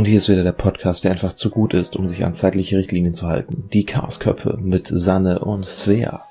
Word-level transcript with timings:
Und 0.00 0.06
hier 0.06 0.16
ist 0.16 0.30
wieder 0.30 0.44
der 0.44 0.52
Podcast, 0.52 1.04
der 1.04 1.10
einfach 1.10 1.34
zu 1.34 1.50
gut 1.50 1.74
ist, 1.74 1.94
um 1.94 2.08
sich 2.08 2.24
an 2.24 2.32
zeitliche 2.32 2.78
Richtlinien 2.78 3.12
zu 3.12 3.26
halten. 3.26 3.68
Die 3.70 3.84
Chaosköpfe 3.84 4.56
mit 4.56 4.88
Sanne 4.90 5.40
und 5.40 5.66
Svea. 5.66 6.24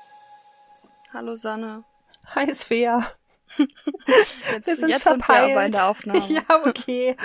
Hallo 1.14 1.36
Sanne. 1.36 1.84
Hi 2.34 2.52
Svea. 2.52 3.12
Jetzt, 3.58 4.66
wir 4.66 4.76
sind, 4.76 4.88
jetzt 4.88 5.04
sind 5.06 5.28
wir 5.28 5.36
aber 5.36 5.66
in 5.66 5.70
der 5.70 5.86
Aufnahme. 5.86 6.20
Ja, 6.28 6.42
okay. 6.66 7.16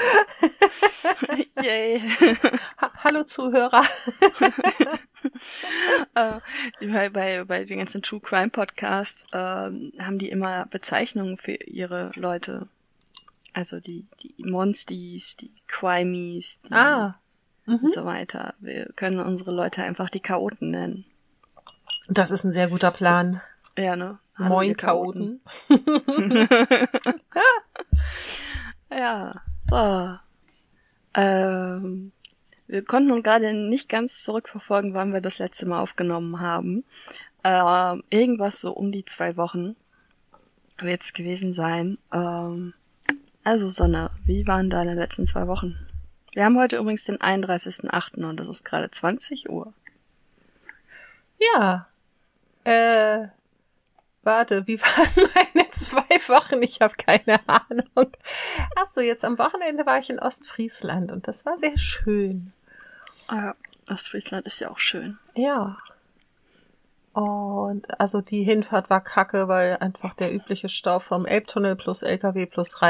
Yay. 1.63 1.99
Ha 2.79 2.91
Hallo 3.03 3.23
Zuhörer. 3.23 3.83
äh, 6.13 6.33
bei, 6.79 7.09
bei, 7.09 7.43
bei 7.43 7.63
den 7.63 7.79
ganzen 7.79 8.03
True 8.03 8.19
Crime 8.19 8.49
Podcasts 8.51 9.25
äh, 9.31 9.37
haben 9.37 10.19
die 10.19 10.29
immer 10.29 10.67
Bezeichnungen 10.67 11.39
für 11.39 11.55
ihre 11.55 12.11
Leute. 12.13 12.67
Also 13.55 13.79
die, 13.79 14.05
die 14.21 14.35
Monsties, 14.43 15.37
die 15.37 15.49
Crimies, 15.67 16.59
die 16.59 16.73
Ah. 16.73 17.15
und 17.65 17.83
Mhm. 17.83 17.89
so 17.89 18.03
weiter. 18.03 18.53
Wir 18.59 18.91
können 18.97 19.19
unsere 19.21 19.51
Leute 19.51 19.81
einfach 19.81 20.09
die 20.09 20.19
Chaoten 20.19 20.71
nennen. 20.71 21.05
Das 22.09 22.31
ist 22.31 22.43
ein 22.43 22.51
sehr 22.51 22.67
guter 22.67 22.91
Plan. 22.91 23.41
Ja, 23.77 23.95
ne? 23.95 24.19
Hallo, 24.37 24.49
Moin 24.49 24.69
ihr 24.69 24.75
Chaoten. 24.75 25.39
Ja, 28.91 29.41
so. 29.69 30.17
Ähm, 31.15 32.11
wir 32.67 32.83
konnten 32.85 33.09
nun 33.09 33.23
gerade 33.23 33.53
nicht 33.53 33.89
ganz 33.89 34.23
zurückverfolgen, 34.23 34.93
wann 34.93 35.13
wir 35.13 35.21
das 35.21 35.39
letzte 35.39 35.65
Mal 35.65 35.79
aufgenommen 35.81 36.39
haben. 36.39 36.83
Ähm, 37.43 38.03
irgendwas 38.09 38.61
so 38.61 38.71
um 38.73 38.91
die 38.91 39.05
zwei 39.05 39.37
Wochen 39.37 39.75
wird 40.77 41.01
es 41.03 41.13
gewesen 41.13 41.53
sein. 41.53 41.97
Ähm, 42.13 42.73
also 43.45 43.69
Sonne, 43.69 44.09
wie 44.25 44.47
waren 44.47 44.69
deine 44.69 44.95
letzten 44.95 45.25
zwei 45.25 45.47
Wochen? 45.47 45.77
Wir 46.33 46.43
haben 46.43 46.57
heute 46.57 46.77
übrigens 46.77 47.05
den 47.05 47.19
31.8. 47.19 48.25
und 48.25 48.37
das 48.39 48.49
ist 48.49 48.65
gerade 48.65 48.91
20 48.91 49.49
Uhr. 49.49 49.71
Ja. 51.39 51.87
Äh, 52.63 53.27
warte, 54.23 54.65
wie 54.67 54.81
waren 54.81 55.29
meine 55.35 55.69
zwei 55.69 56.19
Wochen? 56.27 56.61
Ich 56.63 56.81
habe 56.81 56.95
keine 56.95 57.39
Ahnung. 57.47 58.11
Ach 58.75 58.91
so, 58.91 58.99
jetzt 58.99 59.23
am 59.23 59.37
Wochenende 59.37 59.85
war 59.85 59.99
ich 59.99 60.09
in 60.09 60.19
Ostfriesland 60.19 61.11
und 61.11 61.27
das 61.27 61.45
war 61.45 61.55
sehr 61.55 61.77
schön. 61.77 62.51
Ah, 63.27 63.53
Ostfriesland 63.89 64.47
ist 64.47 64.59
ja 64.59 64.71
auch 64.71 64.79
schön. 64.79 65.19
Ja. 65.35 65.77
Und 67.13 67.97
also 67.97 68.19
die 68.19 68.43
Hinfahrt 68.43 68.89
war 68.89 69.01
kacke, 69.01 69.47
weil 69.47 69.77
einfach 69.77 70.15
der 70.15 70.33
übliche 70.33 70.67
Stau 70.67 70.99
vom 70.99 71.25
Elbtunnel 71.25 71.77
plus 71.77 72.01
LKW 72.01 72.45
plus 72.45 72.81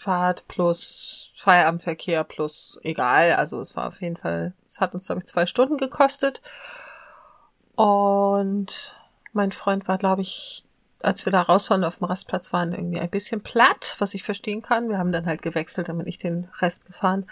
Reiserückfahrt 0.00 0.48
plus 0.48 1.32
Feierabendverkehr 1.36 2.24
plus 2.24 2.80
egal. 2.82 3.34
Also 3.34 3.60
es 3.60 3.76
war 3.76 3.88
auf 3.88 4.00
jeden 4.00 4.16
Fall, 4.16 4.52
es 4.66 4.80
hat 4.80 4.94
uns, 4.94 5.06
glaube 5.06 5.20
ich, 5.20 5.26
zwei 5.26 5.46
Stunden 5.46 5.76
gekostet. 5.76 6.42
Und 7.74 8.94
mein 9.32 9.52
Freund 9.52 9.88
war, 9.88 9.98
glaube 9.98 10.22
ich, 10.22 10.64
als 11.02 11.24
wir 11.24 11.32
da 11.32 11.42
rausfahren 11.42 11.84
auf 11.84 11.98
dem 11.98 12.06
Rastplatz 12.06 12.52
waren, 12.52 12.72
irgendwie 12.72 13.00
ein 13.00 13.08
bisschen 13.08 13.42
platt, 13.42 13.94
was 13.98 14.12
ich 14.12 14.22
verstehen 14.22 14.60
kann. 14.60 14.90
Wir 14.90 14.98
haben 14.98 15.12
dann 15.12 15.26
halt 15.26 15.40
gewechselt, 15.40 15.88
damit 15.88 16.06
ich 16.06 16.18
den 16.18 16.48
Rest 16.60 16.84
gefahren. 16.84 17.24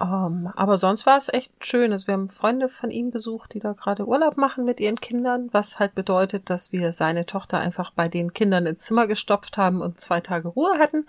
Ähm, 0.00 0.50
aber 0.56 0.78
sonst 0.78 1.04
war 1.04 1.18
es 1.18 1.32
echt 1.32 1.52
schön. 1.60 1.92
Also 1.92 2.06
wir 2.06 2.14
haben 2.14 2.30
Freunde 2.30 2.70
von 2.70 2.90
ihm 2.90 3.10
besucht, 3.10 3.52
die 3.52 3.58
da 3.58 3.72
gerade 3.72 4.06
Urlaub 4.06 4.38
machen 4.38 4.64
mit 4.64 4.80
ihren 4.80 4.98
Kindern, 5.00 5.50
was 5.52 5.78
halt 5.78 5.94
bedeutet, 5.94 6.48
dass 6.48 6.72
wir 6.72 6.92
seine 6.92 7.26
Tochter 7.26 7.58
einfach 7.58 7.90
bei 7.90 8.08
den 8.08 8.32
Kindern 8.32 8.64
ins 8.64 8.84
Zimmer 8.84 9.06
gestopft 9.06 9.58
haben 9.58 9.82
und 9.82 10.00
zwei 10.00 10.20
Tage 10.20 10.48
Ruhe 10.48 10.78
hatten. 10.78 11.06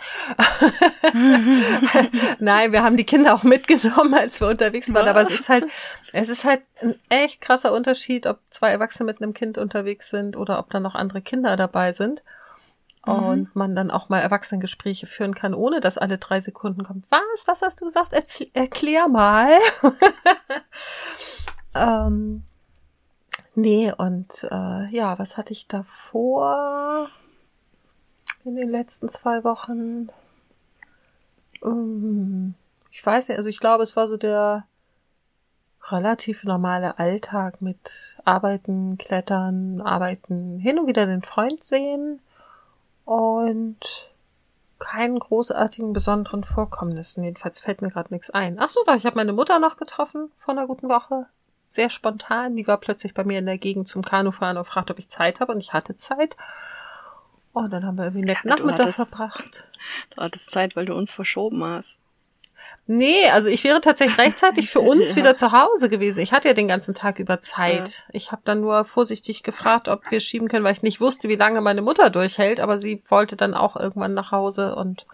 Nein, 2.39 2.73
wir 2.73 2.83
haben 2.83 2.97
die 2.97 3.05
Kinder 3.05 3.33
auch 3.33 3.43
mitgenommen, 3.43 4.13
als 4.13 4.41
wir 4.41 4.49
unterwegs 4.49 4.93
waren. 4.93 5.07
Aber 5.07 5.21
es 5.21 5.31
Was? 5.31 5.39
ist 5.39 5.49
halt, 5.49 5.63
es 6.11 6.29
ist 6.29 6.43
halt 6.43 6.61
ein 6.81 6.95
echt 7.09 7.39
krasser 7.39 7.73
Unterschied, 7.73 8.27
ob 8.27 8.39
zwei 8.49 8.71
Erwachsene 8.71 9.05
mit 9.05 9.21
einem 9.21 9.33
Kind 9.33 9.57
unterwegs 9.57 10.09
sind 10.09 10.35
oder 10.35 10.59
ob 10.59 10.69
da 10.69 10.81
noch 10.81 10.95
andere 10.95 11.21
Kinder 11.21 11.55
dabei 11.55 11.93
sind. 11.93 12.21
Und 13.03 13.55
man 13.55 13.75
dann 13.75 13.89
auch 13.89 14.09
mal 14.09 14.19
Erwachsenengespräche 14.19 15.07
führen 15.07 15.33
kann, 15.33 15.55
ohne 15.55 15.79
dass 15.79 15.97
alle 15.97 16.19
drei 16.19 16.39
Sekunden 16.39 16.83
kommt. 16.83 17.05
Was? 17.09 17.47
Was 17.47 17.63
hast 17.63 17.81
du 17.81 17.85
gesagt? 17.85 18.13
Erzähl, 18.13 18.51
erklär 18.53 19.07
mal. 19.07 19.49
ähm, 21.75 22.43
nee, 23.55 23.91
und 23.91 24.47
äh, 24.51 24.85
ja, 24.91 25.17
was 25.17 25.35
hatte 25.37 25.51
ich 25.51 25.67
davor 25.67 27.09
in 28.43 28.55
den 28.55 28.69
letzten 28.69 29.09
zwei 29.09 29.43
Wochen? 29.43 30.09
Ähm, 31.63 32.53
ich 32.91 33.03
weiß 33.03 33.29
nicht, 33.29 33.37
also 33.39 33.49
ich 33.49 33.59
glaube, 33.59 33.81
es 33.81 33.95
war 33.95 34.07
so 34.07 34.17
der 34.17 34.67
relativ 35.89 36.43
normale 36.43 36.99
Alltag 36.99 37.63
mit 37.63 38.19
Arbeiten, 38.25 38.99
Klettern, 38.99 39.81
Arbeiten, 39.81 40.59
hin 40.59 40.77
und 40.77 40.85
wieder 40.85 41.07
den 41.07 41.23
Freund 41.23 41.63
sehen 41.63 42.21
und 43.05 43.77
keinen 44.79 45.19
großartigen 45.19 45.93
besonderen 45.93 46.43
Vorkommnissen. 46.43 47.23
Jedenfalls 47.23 47.59
fällt 47.59 47.81
mir 47.81 47.89
gerade 47.91 48.13
nichts 48.13 48.29
ein. 48.31 48.57
Ach 48.59 48.69
so, 48.69 48.81
doch, 48.85 48.95
ich 48.95 49.05
habe 49.05 49.15
meine 49.15 49.33
Mutter 49.33 49.59
noch 49.59 49.77
getroffen 49.77 50.31
vor 50.37 50.53
einer 50.55 50.65
guten 50.67 50.89
Woche. 50.89 51.27
Sehr 51.67 51.89
spontan. 51.89 52.55
Die 52.55 52.67
war 52.67 52.77
plötzlich 52.77 53.13
bei 53.13 53.23
mir 53.23 53.39
in 53.39 53.45
der 53.45 53.57
Gegend 53.59 53.87
zum 53.87 54.03
Kanufahren 54.03 54.57
und 54.57 54.65
fragte, 54.65 54.93
ob 54.93 54.99
ich 54.99 55.07
Zeit 55.09 55.39
habe. 55.39 55.53
Und 55.53 55.59
ich 55.61 55.71
hatte 55.73 55.95
Zeit. 55.95 56.35
Oh, 57.53 57.67
dann 57.69 57.85
haben 57.85 57.97
wir 57.97 58.05
irgendwie 58.05 58.21
einen 58.27 58.33
netten 58.33 58.49
Ja, 58.49 58.55
Nachmittag 58.55 58.79
hattest- 58.87 59.15
verbracht. 59.15 59.67
Du 60.15 60.21
hattest 60.21 60.51
Zeit, 60.51 60.75
weil 60.75 60.85
du 60.85 60.93
uns 60.95 61.09
verschoben 61.11 61.63
hast. 61.63 62.00
Nee, 62.87 63.29
also 63.29 63.47
ich 63.49 63.63
wäre 63.63 63.79
tatsächlich 63.79 64.17
rechtzeitig 64.17 64.69
für 64.69 64.79
uns 64.81 65.09
Ja. 65.11 65.15
wieder 65.15 65.35
zu 65.35 65.51
Hause 65.51 65.89
gewesen. 65.89 66.19
Ich 66.19 66.31
hatte 66.33 66.47
ja 66.47 66.53
den 66.53 66.67
ganzen 66.67 66.93
Tag 66.93 67.19
über 67.19 67.39
Zeit. 67.39 68.05
Ich 68.11 68.31
habe 68.31 68.41
dann 68.43 68.61
nur 68.61 68.83
vorsichtig 68.85 69.43
gefragt, 69.43 69.87
ob 69.87 70.09
wir 70.11 70.19
schieben 70.19 70.47
können, 70.49 70.65
weil 70.65 70.73
ich 70.73 70.81
nicht 70.81 70.99
wusste, 70.99 71.29
wie 71.29 71.35
lange 71.35 71.61
meine 71.61 71.81
Mutter 71.81 72.09
durchhält, 72.09 72.59
aber 72.59 72.77
sie 72.77 73.01
wollte 73.07 73.35
dann 73.37 73.53
auch 73.53 73.75
irgendwann 73.77 74.13
nach 74.13 74.31
Hause 74.31 74.75
und 74.75 75.05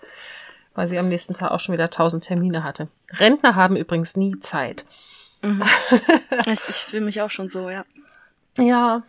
weil 0.74 0.88
sie 0.88 0.98
am 0.98 1.10
nächsten 1.10 1.34
Tag 1.34 1.52
auch 1.52 1.60
schon 1.60 1.74
wieder 1.74 1.90
tausend 1.90 2.24
Termine 2.24 2.64
hatte. 2.64 2.88
Rentner 3.12 3.56
haben 3.56 3.76
übrigens 3.76 4.16
nie 4.16 4.40
Zeit. 4.40 4.86
Ich, 6.46 6.70
ich 6.70 6.76
fühle 6.76 7.06
mich 7.06 7.22
auch 7.22 7.30
schon 7.30 7.48
so, 7.48 7.70
ja. 7.70 7.84
Ja. 8.58 9.04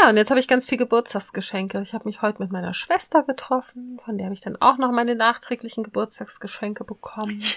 Ja, 0.00 0.08
und 0.08 0.16
jetzt 0.16 0.30
habe 0.30 0.40
ich 0.40 0.48
ganz 0.48 0.64
viel 0.64 0.78
Geburtstagsgeschenke. 0.78 1.82
Ich 1.82 1.92
habe 1.92 2.04
mich 2.06 2.22
heute 2.22 2.40
mit 2.40 2.50
meiner 2.50 2.72
Schwester 2.72 3.22
getroffen, 3.24 4.00
von 4.04 4.16
der 4.16 4.24
habe 4.26 4.34
ich 4.34 4.40
dann 4.40 4.56
auch 4.60 4.78
noch 4.78 4.90
meine 4.90 5.14
nachträglichen 5.14 5.84
Geburtstagsgeschenke 5.84 6.84
bekommen. 6.84 7.42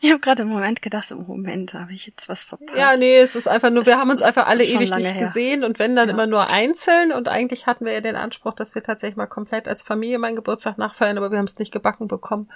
Ich 0.00 0.10
habe 0.10 0.20
gerade 0.20 0.42
im 0.42 0.48
Moment 0.48 0.80
gedacht, 0.80 1.10
im 1.10 1.26
Moment 1.26 1.74
habe 1.74 1.92
ich 1.92 2.06
jetzt 2.06 2.26
was 2.28 2.44
verpasst. 2.44 2.76
Ja, 2.78 2.96
nee, 2.96 3.18
es 3.18 3.34
ist 3.34 3.46
einfach 3.46 3.68
nur, 3.70 3.84
wir 3.84 3.92
Es 3.92 3.98
haben 3.98 4.10
uns 4.10 4.22
einfach 4.22 4.46
alle 4.46 4.64
ewig 4.64 4.90
nicht 4.90 5.06
her. 5.14 5.26
gesehen 5.26 5.64
und 5.64 5.78
wenn 5.78 5.94
dann 5.94 6.08
Ja. 6.08 6.14
immer 6.14 6.26
nur 6.26 6.50
einzeln 6.50 7.12
und 7.12 7.28
eigentlich 7.28 7.66
hatten 7.66 7.84
wir 7.84 7.92
ja 7.92 8.00
den 8.00 8.16
Anspruch, 8.16 8.54
dass 8.54 8.74
wir 8.74 8.82
tatsächlich 8.82 9.16
mal 9.16 9.26
komplett 9.26 9.68
als 9.68 9.82
Familie 9.82 10.18
meinen 10.18 10.36
Geburtstag 10.36 10.78
nachfeiern, 10.78 11.18
aber 11.18 11.30
wir 11.30 11.36
haben 11.38 11.44
es 11.44 11.58
nicht 11.58 11.72
gebacken 11.72 12.08
bekommen. 12.08 12.48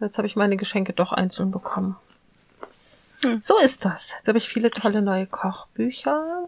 Und 0.00 0.06
jetzt 0.06 0.18
habe 0.18 0.26
ich 0.26 0.34
meine 0.34 0.56
Geschenke 0.56 0.92
doch 0.92 1.12
einzeln 1.12 1.52
bekommen. 1.52 1.96
Hm. 3.22 3.40
So 3.44 3.58
ist 3.58 3.84
das. 3.84 4.12
Jetzt 4.16 4.26
habe 4.28 4.38
ich 4.38 4.48
viele 4.48 4.70
tolle 4.70 5.00
neue 5.00 5.26
Kochbücher 5.26 6.39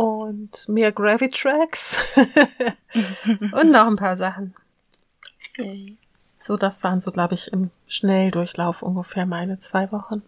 und 0.00 0.66
mehr 0.66 0.92
Gravitracks 0.92 1.98
und 3.52 3.70
noch 3.70 3.86
ein 3.86 3.96
paar 3.96 4.16
Sachen. 4.16 4.54
Yay. 5.58 5.98
So, 6.38 6.56
das 6.56 6.82
waren 6.82 7.02
so, 7.02 7.12
glaube 7.12 7.34
ich, 7.34 7.52
im 7.52 7.70
Schnelldurchlauf 7.86 8.80
ungefähr 8.80 9.26
meine 9.26 9.58
zwei 9.58 9.92
Wochen. 9.92 10.22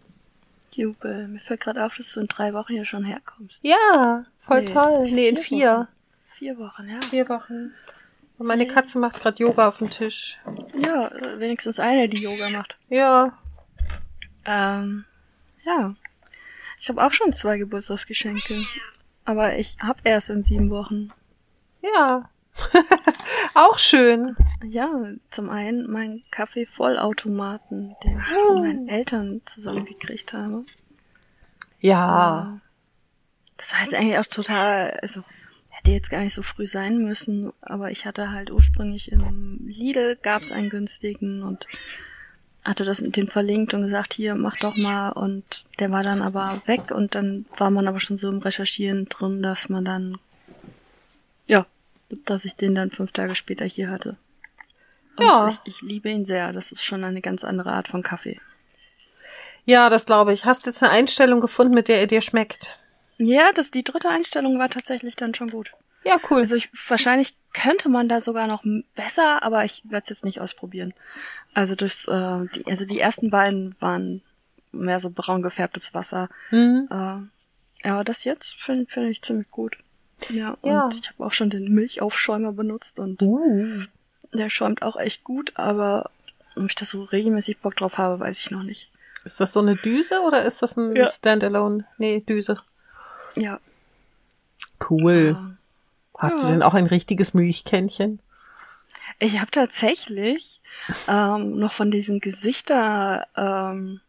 Jubel. 0.71 1.27
Mir 1.27 1.39
fällt 1.39 1.61
gerade 1.61 1.83
auf, 1.83 1.97
dass 1.97 2.13
du 2.13 2.19
in 2.19 2.27
drei 2.27 2.53
Wochen 2.53 2.73
hier 2.73 2.85
schon 2.85 3.03
herkommst. 3.03 3.63
Ja, 3.63 4.25
voll 4.39 4.61
Nee, 4.61 4.73
toll. 4.73 5.09
Nee, 5.09 5.29
in 5.29 5.37
vier 5.37 5.87
vier. 6.37 6.57
Wochen. 6.59 6.87
Ja. 6.87 7.01
Vier 7.09 7.29
Wochen. 7.29 7.73
Und 8.37 8.45
meine 8.45 8.67
Katze 8.67 8.99
macht 8.99 9.19
gerade 9.21 9.37
Yoga 9.39 9.67
auf 9.67 9.79
dem 9.79 9.89
Tisch. 9.89 10.39
Ja, 10.79 11.09
wenigstens 11.39 11.79
eine, 11.79 12.07
die 12.07 12.21
Yoga 12.21 12.49
macht. 12.49 12.77
Ja. 12.89 13.37
Ähm, 14.45 15.05
ja. 15.65 15.95
Ich 16.79 16.89
habe 16.89 17.03
auch 17.03 17.13
schon 17.13 17.33
zwei 17.33 17.57
Geburtstagsgeschenke. 17.57 18.55
Aber 19.25 19.57
ich 19.57 19.77
hab 19.81 19.97
erst 20.03 20.29
in 20.29 20.43
sieben 20.43 20.69
Wochen. 20.69 21.11
Ja. 21.81 22.29
Auch 23.53 23.79
schön. 23.79 24.35
Ja, 24.63 24.89
zum 25.29 25.49
einen 25.49 25.89
mein 25.89 26.23
Kaffee-Vollautomaten, 26.31 27.95
den 28.03 28.19
ich 28.19 28.27
von 28.27 28.61
meinen 28.61 28.87
Eltern 28.87 29.41
zusammengekriegt 29.45 30.33
habe. 30.33 30.65
Ja. 31.79 32.59
Das 33.57 33.73
war 33.73 33.81
jetzt 33.81 33.93
eigentlich 33.93 34.17
auch 34.17 34.25
total, 34.25 34.91
also 35.01 35.23
hätte 35.69 35.91
jetzt 35.91 36.09
gar 36.09 36.21
nicht 36.21 36.33
so 36.33 36.43
früh 36.43 36.65
sein 36.65 36.99
müssen, 36.99 37.51
aber 37.61 37.91
ich 37.91 38.05
hatte 38.05 38.31
halt 38.31 38.51
ursprünglich 38.51 39.11
im 39.11 39.59
Lidl 39.65 40.17
gab's 40.21 40.51
einen 40.51 40.69
günstigen 40.69 41.43
und 41.43 41.67
hatte 42.65 42.85
das 42.85 43.01
mit 43.01 43.17
dem 43.17 43.27
verlinkt 43.27 43.73
und 43.73 43.81
gesagt, 43.83 44.13
hier, 44.13 44.35
mach 44.35 44.55
doch 44.57 44.77
mal 44.77 45.09
und 45.09 45.65
der 45.79 45.91
war 45.91 46.03
dann 46.03 46.21
aber 46.21 46.61
weg 46.65 46.91
und 46.91 47.15
dann 47.15 47.45
war 47.57 47.69
man 47.69 47.87
aber 47.87 47.99
schon 47.99 48.17
so 48.17 48.29
im 48.29 48.39
Recherchieren 48.39 49.05
drin, 49.09 49.43
dass 49.43 49.69
man 49.69 49.83
dann, 49.83 50.17
ja, 51.45 51.65
dass 52.25 52.45
ich 52.45 52.55
den 52.55 52.75
dann 52.75 52.91
fünf 52.91 53.11
Tage 53.11 53.35
später 53.35 53.65
hier 53.65 53.89
hatte. 53.89 54.17
Und 55.17 55.25
Ja. 55.25 55.47
ich, 55.49 55.59
ich 55.65 55.81
liebe 55.81 56.09
ihn 56.09 56.25
sehr. 56.25 56.53
Das 56.53 56.71
ist 56.71 56.83
schon 56.83 57.03
eine 57.03 57.21
ganz 57.21 57.43
andere 57.43 57.71
Art 57.71 57.87
von 57.87 58.01
Kaffee. 58.01 58.39
Ja, 59.65 59.89
das 59.89 60.05
glaube 60.05 60.33
ich. 60.33 60.45
Hast 60.45 60.65
du 60.65 60.69
jetzt 60.69 60.81
eine 60.83 60.91
Einstellung 60.91 61.39
gefunden, 61.39 61.73
mit 61.73 61.87
der 61.87 61.99
er 61.99 62.07
dir 62.07 62.21
schmeckt? 62.21 62.77
Ja, 63.17 63.51
das, 63.53 63.71
die 63.71 63.83
dritte 63.83 64.09
Einstellung 64.09 64.57
war 64.59 64.69
tatsächlich 64.69 65.15
dann 65.15 65.35
schon 65.35 65.49
gut. 65.51 65.71
Ja, 66.03 66.19
cool. 66.29 66.39
Also 66.39 66.55
ich, 66.55 66.69
wahrscheinlich 66.89 67.35
könnte 67.53 67.87
man 67.89 68.09
da 68.09 68.19
sogar 68.19 68.47
noch 68.47 68.63
besser, 68.95 69.43
aber 69.43 69.63
ich 69.65 69.81
werde 69.85 70.03
es 70.03 70.09
jetzt 70.09 70.25
nicht 70.25 70.41
ausprobieren. 70.41 70.93
Also 71.53 71.75
durchs, 71.75 72.07
äh, 72.07 72.45
die, 72.55 72.65
also 72.65 72.85
die 72.85 72.99
ersten 72.99 73.29
beiden 73.29 73.75
waren 73.79 74.21
mehr 74.71 74.99
so 74.99 75.09
braun 75.11 75.41
gefärbtes 75.43 75.93
Wasser. 75.93 76.29
Mhm. 76.51 76.87
Äh, 76.89 77.87
ja, 77.87 78.03
das 78.03 78.23
jetzt 78.23 78.55
finde 78.61 78.85
find 78.89 79.09
ich 79.09 79.21
ziemlich 79.21 79.49
gut. 79.51 79.77
Ja, 80.29 80.57
und 80.61 80.71
Ja. 80.71 80.89
ich 80.93 81.09
habe 81.09 81.25
auch 81.25 81.33
schon 81.33 81.49
den 81.49 81.73
Milchaufschäumer 81.73 82.53
benutzt 82.53 82.97
und 82.99 83.21
Uh. 83.21 83.81
der 84.33 84.49
schäumt 84.49 84.81
auch 84.81 84.95
echt 84.97 85.23
gut, 85.23 85.51
aber 85.55 86.09
ob 86.55 86.65
ich 86.65 86.75
da 86.75 86.85
so 86.85 87.03
regelmäßig 87.03 87.59
Bock 87.59 87.75
drauf 87.75 87.97
habe, 87.97 88.19
weiß 88.19 88.39
ich 88.39 88.49
noch 88.51 88.63
nicht. 88.63 88.89
Ist 89.25 89.39
das 89.39 89.53
so 89.53 89.59
eine 89.59 89.75
Düse 89.75 90.21
oder 90.21 90.43
ist 90.45 90.61
das 90.61 90.75
ein 90.77 90.95
Ja. 90.95 91.09
Standalone? 91.09 91.85
Nee, 91.97 92.21
Düse. 92.21 92.59
Ja. 93.35 93.59
Cool. 94.89 95.37
äh, 95.39 95.62
Hast 96.19 96.37
du 96.37 96.43
ja. 96.43 96.49
denn 96.49 96.63
auch 96.63 96.73
ein 96.73 96.85
richtiges 96.85 97.33
Milchkännchen? 97.33 98.19
Ich 99.19 99.39
habe 99.39 99.51
tatsächlich 99.51 100.61
ähm, 101.07 101.57
noch 101.57 101.73
von 101.73 101.91
diesen 101.91 102.19
Gesichter 102.19 103.27
ähm, 103.35 104.01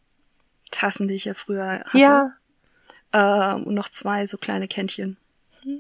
Tassen, 0.71 1.09
die 1.09 1.15
ich 1.15 1.27
ja 1.27 1.35
früher 1.35 1.85
hatte, 1.87 2.33
ähm, 3.13 3.75
noch 3.75 3.89
zwei 3.89 4.27
so 4.27 4.39
kleine 4.39 4.69
Kännchen. 4.69 5.17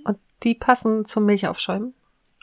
Und 0.04 0.18
die 0.42 0.54
passen 0.54 1.04
zum 1.04 1.26
Milchaufschäumen? 1.26 1.94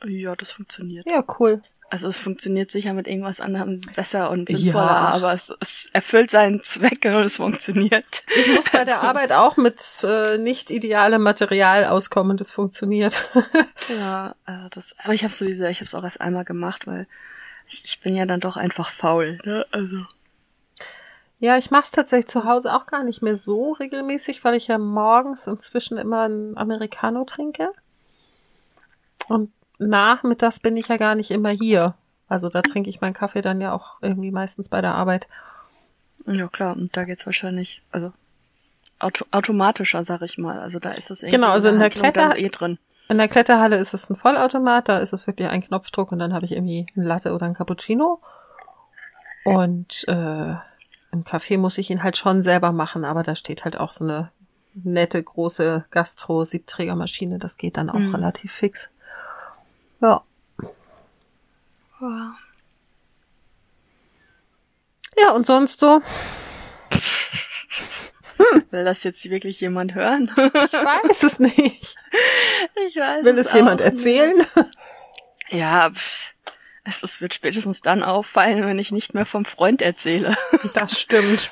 Ja, 0.04 0.36
das 0.36 0.52
funktioniert. 0.52 1.08
Ja, 1.08 1.24
cool. 1.40 1.62
Also 1.92 2.08
es 2.08 2.20
funktioniert 2.20 2.72
sicher 2.72 2.94
mit 2.94 3.06
irgendwas 3.06 3.42
anderem 3.42 3.82
besser 3.96 4.30
und 4.30 4.48
sinnvoller, 4.48 4.86
Ja. 4.86 5.10
aber 5.10 5.34
es, 5.34 5.54
es 5.60 5.90
erfüllt 5.92 6.32
seinen 6.32 6.64
Zweck 6.64 7.04
und 7.04 7.16
es 7.24 7.36
funktioniert. 7.36 8.24
Ich 8.34 8.48
muss 8.56 8.70
bei 8.70 8.86
der 8.86 9.02
Arbeit 9.02 9.34
auch 9.34 9.58
mit 9.58 9.78
äh, 10.04 10.38
nicht 10.38 10.72
idealem 10.72 11.22
Material 11.22 11.86
auskommen. 11.86 12.38
Das 12.38 12.52
funktioniert. 12.52 13.16
Ja, 14.00 14.36
also 14.46 14.70
das, 14.70 14.96
aber 15.04 15.14
ich 15.14 15.26
habe 15.26 15.34
sowieso, 15.34 15.66
ich 15.66 15.80
habe 15.80 15.88
es 15.88 15.96
auch 15.96 16.04
erst 16.06 16.22
einmal 16.22 16.46
gemacht, 16.46 16.88
weil 16.88 17.08
ich, 17.68 17.84
ich 17.84 18.00
bin 18.00 18.16
ja 18.16 18.26
dann 18.26 18.40
doch 18.40 18.56
einfach 18.56 18.90
faul, 18.90 19.38
ne? 19.44 19.66
Also 19.72 20.06
ja, 21.40 21.58
ich 21.58 21.72
mache 21.72 21.86
es 21.86 21.92
tatsächlich 21.92 22.28
zu 22.30 22.46
Hause 22.46 22.74
auch 22.74 22.86
gar 22.86 23.04
nicht 23.04 23.22
mehr 23.22 23.36
so 23.36 23.74
regelmäßig, 23.74 24.46
weil 24.46 24.54
ich 24.56 24.68
ja 24.68 24.78
morgens 24.78 25.46
inzwischen 25.48 25.98
immer 25.98 26.30
ein 26.30 26.56
Americano 26.56 27.26
trinke. 27.26 27.74
Und 29.28 29.52
nachmittags 29.82 30.60
bin 30.60 30.78
ich 30.78 30.88
ja 30.88 30.98
gar 30.98 31.16
nicht 31.16 31.32
immer 31.32 31.50
hier. 31.50 31.96
Also 32.28 32.48
da 32.50 32.62
trinke 32.62 32.90
ich 32.90 33.02
meinen 33.02 33.14
Kaffee 33.14 33.42
dann 33.42 33.60
ja 33.60 33.74
auch 33.74 33.98
irgendwie 34.02 34.32
meistens 34.32 34.70
bei 34.70 34.80
der 34.82 34.96
Arbeit. 34.96 35.28
ja 36.26 36.48
klar, 36.48 36.76
und 36.76 36.96
da 36.96 37.04
geht's 37.04 37.26
wahrscheinlich, 37.26 37.82
also 37.92 38.14
auto, 39.00 39.26
automatischer, 39.32 40.04
sag 40.04 40.22
ich 40.22 40.38
mal. 40.38 40.60
Also 40.60 40.80
da 40.80 40.92
ist 40.92 41.12
es 41.12 41.24
irgendwie 41.24 41.36
Genau, 41.38 41.52
also 41.52 41.68
in 41.70 41.76
der 41.80 41.86
Handlung 41.86 42.04
Kletter- 42.14 42.38
eh 42.38 42.50
drin. 42.50 42.78
In 43.10 43.18
der 43.18 43.28
Kletterhalle 43.28 43.76
ist 43.78 43.94
es 43.94 44.10
ein 44.10 44.16
Vollautomat, 44.16 44.88
da 44.88 45.00
ist 45.00 45.12
es 45.12 45.28
wirklich 45.28 45.50
ein 45.50 45.62
Knopfdruck 45.62 46.14
und 46.14 46.20
dann 46.20 46.34
habe 46.34 46.46
ich 46.46 46.54
irgendwie 46.54 46.88
ein 46.96 47.02
Latte 47.04 47.34
oder 47.34 47.46
ein 47.46 47.54
Cappuccino. 47.56 48.22
Und 49.44 50.06
äh, 50.08 50.52
im 51.12 51.24
Café 51.26 51.58
muss 51.58 51.78
ich 51.78 51.90
ihn 51.90 52.04
halt 52.04 52.16
schon 52.16 52.42
selber 52.42 52.72
machen, 52.72 53.04
aber 53.04 53.24
da 53.24 53.36
steht 53.36 53.66
halt 53.66 53.78
auch 53.80 53.92
so 53.92 54.06
eine 54.06 54.32
nette 54.76 55.22
große 55.22 55.86
Gastro-Siebträgermaschine, 55.92 57.40
das 57.40 57.58
geht 57.58 57.76
dann 57.76 57.90
auch 57.90 57.96
Mhm. 58.00 58.16
relativ 58.16 58.54
fix. 58.54 58.90
Ja. 60.02 60.24
Ja. 62.02 62.36
Ja, 65.18 65.32
und 65.32 65.46
sonst 65.46 65.80
so? 65.80 66.02
Will 68.72 68.84
das 68.86 69.04
jetzt 69.04 69.30
wirklich 69.30 69.60
jemand 69.62 69.94
hören? 69.94 70.32
Ich 70.36 70.74
weiß 70.74 71.24
es 71.24 71.40
nicht. 71.40 71.96
ich 72.88 72.96
weiß 72.96 73.24
Will 73.26 73.38
es 73.38 73.48
auch 73.50 73.56
jemand 73.56 73.80
nicht. 73.82 73.90
erzählen? 73.90 74.46
Ja, 75.54 75.92
es, 76.86 77.04
es 77.04 77.20
wird 77.20 77.34
spätestens 77.34 77.82
dann 77.82 78.04
auffallen, 78.04 78.66
wenn 78.66 78.80
ich 78.80 78.94
nicht 78.94 79.14
mehr 79.14 79.26
vom 79.26 79.44
Freund 79.44 79.82
erzähle. 79.82 80.34
Das 80.74 80.98
stimmt. 80.98 81.50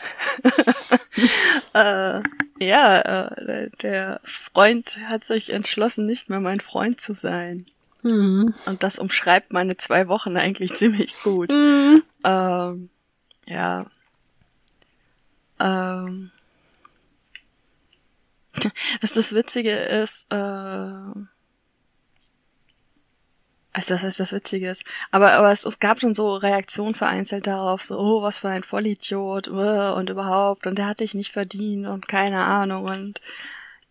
äh, 1.74 2.22
ja, 2.62 3.00
äh, 3.02 3.70
der 3.82 4.22
Freund 4.24 4.98
hat 5.10 5.26
sich 5.26 5.52
entschlossen, 5.52 6.06
nicht 6.06 6.30
mehr 6.30 6.40
mein 6.40 6.62
Freund 6.62 7.02
zu 7.02 7.14
sein. 7.14 7.66
Hm. 8.02 8.54
Und 8.66 8.84
das 8.84 9.00
umschreibt 9.00 9.52
meine 9.52 9.78
zwei 9.78 10.08
Wochen 10.08 10.38
eigentlich 10.38 10.74
ziemlich 10.76 11.16
gut. 11.24 11.52
Hm. 11.52 12.04
Ähm, 12.24 12.90
ja. 13.46 13.86
Ähm. 15.60 16.32
Was 19.02 19.14
das 19.14 19.34
Witzige 19.34 19.76
ist, 19.76 20.28
äh, 20.32 20.36
also 23.72 23.94
was 23.94 24.04
heißt 24.04 24.20
das 24.20 24.34
Witzige 24.34 24.70
ist, 24.70 24.84
aber, 25.12 25.34
aber 25.34 25.52
es, 25.52 25.64
es 25.64 25.80
gab 25.80 26.00
schon 26.00 26.14
so 26.16 26.36
Reaktionen 26.36 26.96
vereinzelt 26.96 27.48
darauf, 27.48 27.84
so, 27.84 27.98
oh, 27.98 28.22
was 28.22 28.40
für 28.40 28.50
ein 28.50 28.64
Vollidiot, 28.64 29.48
äh, 29.48 29.92
und 29.92 30.10
überhaupt, 30.10 30.68
und 30.68 30.78
der 30.78 30.88
hat 30.88 31.00
dich 31.00 31.14
nicht 31.14 31.32
verdient 31.32 31.88
und 31.88 32.08
keine 32.08 32.44
Ahnung, 32.44 32.86
und 32.86 33.22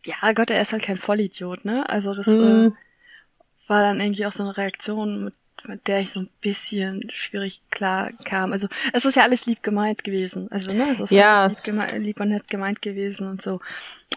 ja 0.05 0.33
Gott, 0.33 0.51
er 0.51 0.61
ist 0.61 0.73
halt 0.73 0.83
kein 0.83 0.99
Vollidiot, 0.99 1.65
ne? 1.65 1.89
Also 1.89 2.15
das, 2.15 2.27
äh, 2.27 2.33
Hm. 2.33 2.77
War 3.69 3.81
dann 3.83 4.01
irgendwie 4.01 4.27
auch 4.27 4.33
so 4.33 4.43
eine 4.43 4.57
Reaktion, 4.57 5.25
mit, 5.25 5.35
mit 5.67 5.87
der 5.89 6.01
ich 6.01 6.11
so 6.11 6.21
ein 6.21 6.31
bisschen 6.41 7.09
schwierig 7.11 7.61
klar 7.71 8.11
kam. 8.25 8.53
Also 8.53 8.69
es 8.93 9.05
ist 9.05 9.15
ja 9.17 9.23
alles 9.23 9.47
lieb 9.47 9.63
gemeint 9.63 10.05
gewesen. 10.05 10.51
Also 10.51 10.73
ne, 10.73 10.87
es 10.93 11.01
ist 11.01 11.11
Ja. 11.11 11.43
alles 11.43 11.53
lieb, 11.55 11.65
geme 11.65 11.99
lieb 11.99 12.21
und 12.21 12.29
nett 12.29 12.49
gemeint 12.49 12.83
gewesen 12.83 13.29
und 13.29 13.43
so. 13.43 13.61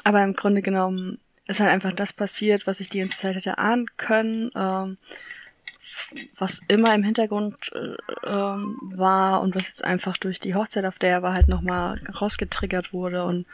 Aber 0.04 0.24
im 0.24 0.34
Grunde 0.34 0.62
genommen 0.62 1.20
ist 1.48 1.60
halt 1.60 1.72
einfach 1.72 1.94
das 1.94 2.14
passiert, 2.14 2.68
was 2.68 2.80
ich 2.80 2.90
die 2.90 3.00
ganze 3.00 3.18
Zeit 3.18 3.36
hätte 3.36 3.58
ahnen 3.58 3.88
können. 3.98 4.50
Ähm, 4.56 4.98
was 6.38 6.62
immer 6.68 6.94
im 6.96 7.04
Hintergrund 7.04 7.72
äh, 7.74 7.96
ähm, 8.28 8.78
war 8.82 9.42
und 9.42 9.56
was 9.56 9.68
jetzt 9.68 9.84
einfach 9.84 10.18
durch 10.18 10.40
die 10.40 10.56
Hochzeit, 10.56 10.86
auf 10.86 11.00
der 11.00 11.10
er 11.12 11.22
war, 11.22 11.34
halt 11.34 11.48
nochmal 11.48 12.00
rausgetriggert 12.22 12.94
wurde 12.94 13.24
und 13.24 13.46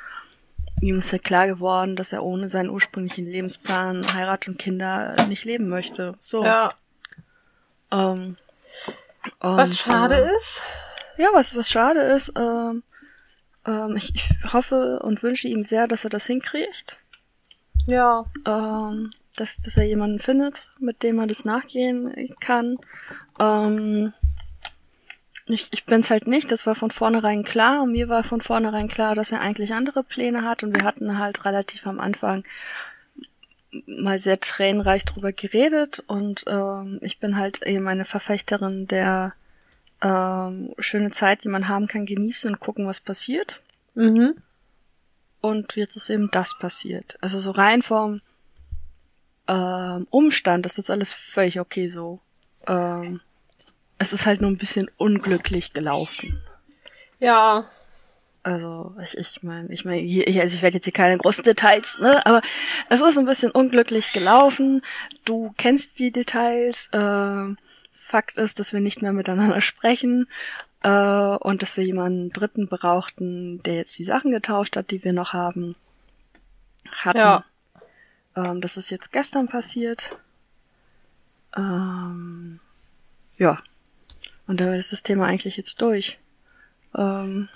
ihm 0.82 1.00
ist 1.00 1.12
ja 1.12 1.18
klar 1.18 1.48
geworden, 1.48 1.96
dass 1.96 2.14
er 2.14 2.24
ohne 2.24 2.48
seinen 2.48 2.70
ursprünglichen 2.70 3.26
Lebensplan, 3.26 4.06
Heirat 4.14 4.48
und 4.48 4.60
Kinder 4.60 5.16
nicht 5.28 5.46
leben 5.46 5.70
möchte. 5.70 6.16
So. 6.20 6.44
Ja. 6.46 6.74
Ähm, 7.92 8.36
Was 9.40 9.72
und, 9.72 9.78
schade 9.78 10.16
äh, 10.16 10.36
ist. 10.36 10.62
Ja, 11.18 11.30
was, 11.34 11.56
was 11.56 11.70
schade 11.70 12.02
ist, 12.02 12.34
ähm, 12.38 12.84
ähm, 13.66 13.96
ich, 13.96 14.14
ich 14.16 14.54
hoffe 14.54 15.00
und 15.00 15.24
wünsche 15.24 15.48
ihm 15.48 15.64
sehr, 15.64 15.88
dass 15.88 16.04
er 16.04 16.10
das 16.10 16.28
hinkriegt. 16.28 16.98
Ja. 17.88 18.26
Ähm, 18.46 19.12
dass, 19.36 19.58
dass 19.62 19.78
er 19.78 19.86
jemanden 19.86 20.20
findet, 20.20 20.56
mit 20.80 21.04
dem 21.04 21.20
er 21.20 21.28
das 21.28 21.46
nachgehen 21.46 22.36
kann. 22.40 22.78
Ähm, 23.40 24.14
ich, 25.48 25.68
ich 25.72 25.86
bin's 25.86 26.10
halt 26.10 26.28
nicht, 26.28 26.52
das 26.52 26.66
war 26.66 26.76
von 26.76 26.92
vornherein 26.92 27.44
klar. 27.44 27.84
Und 27.84 27.94
mir 27.94 28.10
war 28.10 28.24
von 28.24 28.42
vornherein 28.42 28.88
klar, 28.88 29.16
dass 29.16 29.32
er 29.32 29.42
eigentlich 29.42 29.74
andere 29.74 30.04
Pläne 30.04 30.44
hat. 30.44 30.64
Und 30.64 30.76
wir 30.76 30.84
hatten 30.84 31.20
halt 31.20 31.46
relativ 31.46 31.88
am 31.88 32.00
Anfang 32.00 32.44
mal 33.86 34.20
sehr 34.20 34.40
tränenreich 34.40 35.06
drüber 35.06 35.32
geredet. 35.32 36.04
Und 36.08 36.46
ähm, 36.48 37.00
ich 37.02 37.20
bin 37.20 37.38
halt 37.38 37.66
eben 37.66 37.88
eine 37.88 38.06
Verfechterin 38.06 38.88
der 38.88 39.34
ähm, 40.02 40.74
schöne 40.80 41.12
Zeit, 41.12 41.44
die 41.44 41.50
man 41.50 41.68
haben 41.68 41.88
kann, 41.88 42.06
genießen 42.06 42.52
und 42.52 42.60
gucken, 42.60 42.88
was 42.88 43.00
passiert. 43.00 43.62
Mhm. 43.96 44.36
Und 45.42 45.76
jetzt 45.76 45.96
ist 45.96 46.10
eben 46.10 46.30
das 46.32 46.58
passiert. 46.58 47.18
Also 47.22 47.40
so 47.40 47.52
rein 47.52 47.82
vom 47.82 48.22
ähm, 49.48 50.08
Umstand 50.10 50.66
ist 50.66 50.78
das 50.78 50.90
alles 50.90 51.12
völlig 51.12 51.60
okay 51.60 51.88
so. 51.88 52.20
Ähm, 52.68 53.22
es 53.98 54.14
ist 54.14 54.26
halt 54.26 54.42
nur 54.42 54.52
ein 54.52 54.58
bisschen 54.58 54.90
unglücklich 54.98 55.74
gelaufen. 55.74 56.42
Ja. 57.20 57.68
Also 58.44 58.96
ich 59.04 59.18
ich 59.18 59.44
meine, 59.44 59.74
ich 59.74 59.84
meine, 59.84 60.02
ich, 60.02 60.40
also 60.40 60.56
ich 60.56 60.62
werde 60.62 60.76
jetzt 60.76 60.86
hier 60.86 60.94
keine 60.94 61.18
großen 61.18 61.44
Details, 61.44 62.00
ne, 62.00 62.26
aber 62.26 62.42
es 62.90 63.02
ist 63.02 63.18
ein 63.18 63.26
bisschen 63.26 63.52
unglücklich 63.52 64.14
gelaufen. 64.14 64.82
Du 65.26 65.54
kennst 65.58 66.00
die 66.00 66.12
Details. 66.12 66.90
ähm, 66.94 67.58
Fakt 68.08 68.38
ist, 68.38 68.60
dass 68.60 68.72
wir 68.72 68.80
nicht 68.80 69.02
mehr 69.02 69.12
miteinander 69.12 69.60
sprechen 69.72 70.28
äh, 70.82 70.90
und 70.90 71.62
dass 71.62 71.76
wir 71.76 71.84
jemanden 71.84 72.32
Dritten 72.32 72.68
brauchten, 72.70 73.62
der 73.64 73.76
jetzt 73.76 73.98
die 74.00 74.06
Sachen 74.06 74.32
getauscht 74.32 74.78
hat, 74.78 74.92
die 74.92 75.04
wir 75.04 75.12
noch 75.12 75.34
haben. 75.34 75.76
Hatten. 76.90 77.18
Ja. 77.18 77.46
Ähm, 78.38 78.62
das 78.62 78.78
ist 78.78 78.92
jetzt 78.92 79.12
gestern 79.12 79.50
passiert. 79.50 80.18
Ähm, 81.58 82.62
ja. 83.38 83.58
Und 84.48 84.62
damit 84.62 84.80
ist 84.80 84.94
das 84.94 85.04
Thema 85.04 85.26
eigentlich 85.26 85.58
jetzt 85.58 85.82
durch. 85.82 86.18
Ähm, 86.96 87.50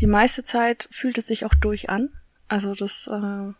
die 0.00 0.06
meiste 0.06 0.42
Zeit 0.44 0.88
fühlt 0.90 1.18
es 1.18 1.26
sich 1.26 1.44
auch 1.44 1.54
durch 1.54 1.88
an. 1.90 2.10
Also 2.48 2.74
das, 2.74 3.06
äh, 3.06 3.52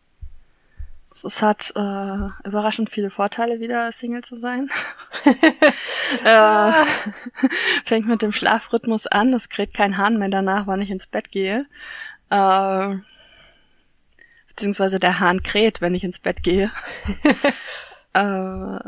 es, 1.10 1.24
es 1.24 1.42
hat 1.42 1.72
äh, 1.76 2.48
überraschend 2.48 2.90
viele 2.90 3.10
Vorteile, 3.10 3.60
wieder 3.60 3.90
Single 3.92 4.22
zu 4.22 4.36
sein. 4.36 4.70
äh, 6.24 6.72
fängt 7.84 8.06
mit 8.06 8.22
dem 8.22 8.32
Schlafrhythmus 8.32 9.06
an, 9.06 9.32
es 9.34 9.48
kräht 9.48 9.74
kein 9.74 9.96
Hahn 9.98 10.18
mehr 10.18 10.28
danach, 10.28 10.66
wann 10.66 10.82
ich 10.82 10.90
ins 10.90 11.06
Bett 11.06 11.30
gehe. 11.30 11.66
Äh, 12.30 12.96
beziehungsweise 14.48 14.98
der 14.98 15.20
Hahn 15.20 15.42
kräht, 15.42 15.80
wenn 15.80 15.94
ich 15.94 16.04
ins 16.04 16.18
Bett 16.18 16.42
gehe. 16.42 16.70
äh, 18.14 18.78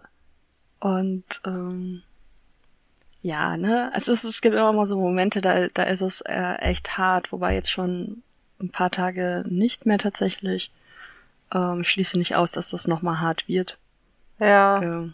und 0.81 1.40
ähm, 1.45 2.02
ja, 3.28 3.58
ne, 3.58 3.90
also 3.92 4.11
es, 4.11 4.25
es 4.25 4.40
gibt 4.40 4.54
immer 4.54 4.73
mal 4.73 4.87
so 4.87 4.99
Momente, 4.99 5.42
da, 5.42 5.68
da 5.68 5.82
ist 5.82 6.00
es 6.00 6.23
äh, 6.23 6.54
echt 6.61 6.97
hart, 6.97 7.30
wobei 7.30 7.52
jetzt 7.52 7.70
schon 7.70 8.23
ein 8.58 8.70
paar 8.70 8.90
Tage 8.90 9.44
nicht 9.47 9.85
mehr 9.85 9.99
tatsächlich. 9.99 10.73
Ähm, 11.52 11.85
schließe 11.85 12.18
nicht 12.18 12.37
aus, 12.37 12.52
dass 12.52 12.70
das 12.70 12.88
nochmal 12.88 13.20
hart 13.20 13.47
wird. 13.47 13.76
Ja. 14.38 14.82
Ähm, 14.82 15.12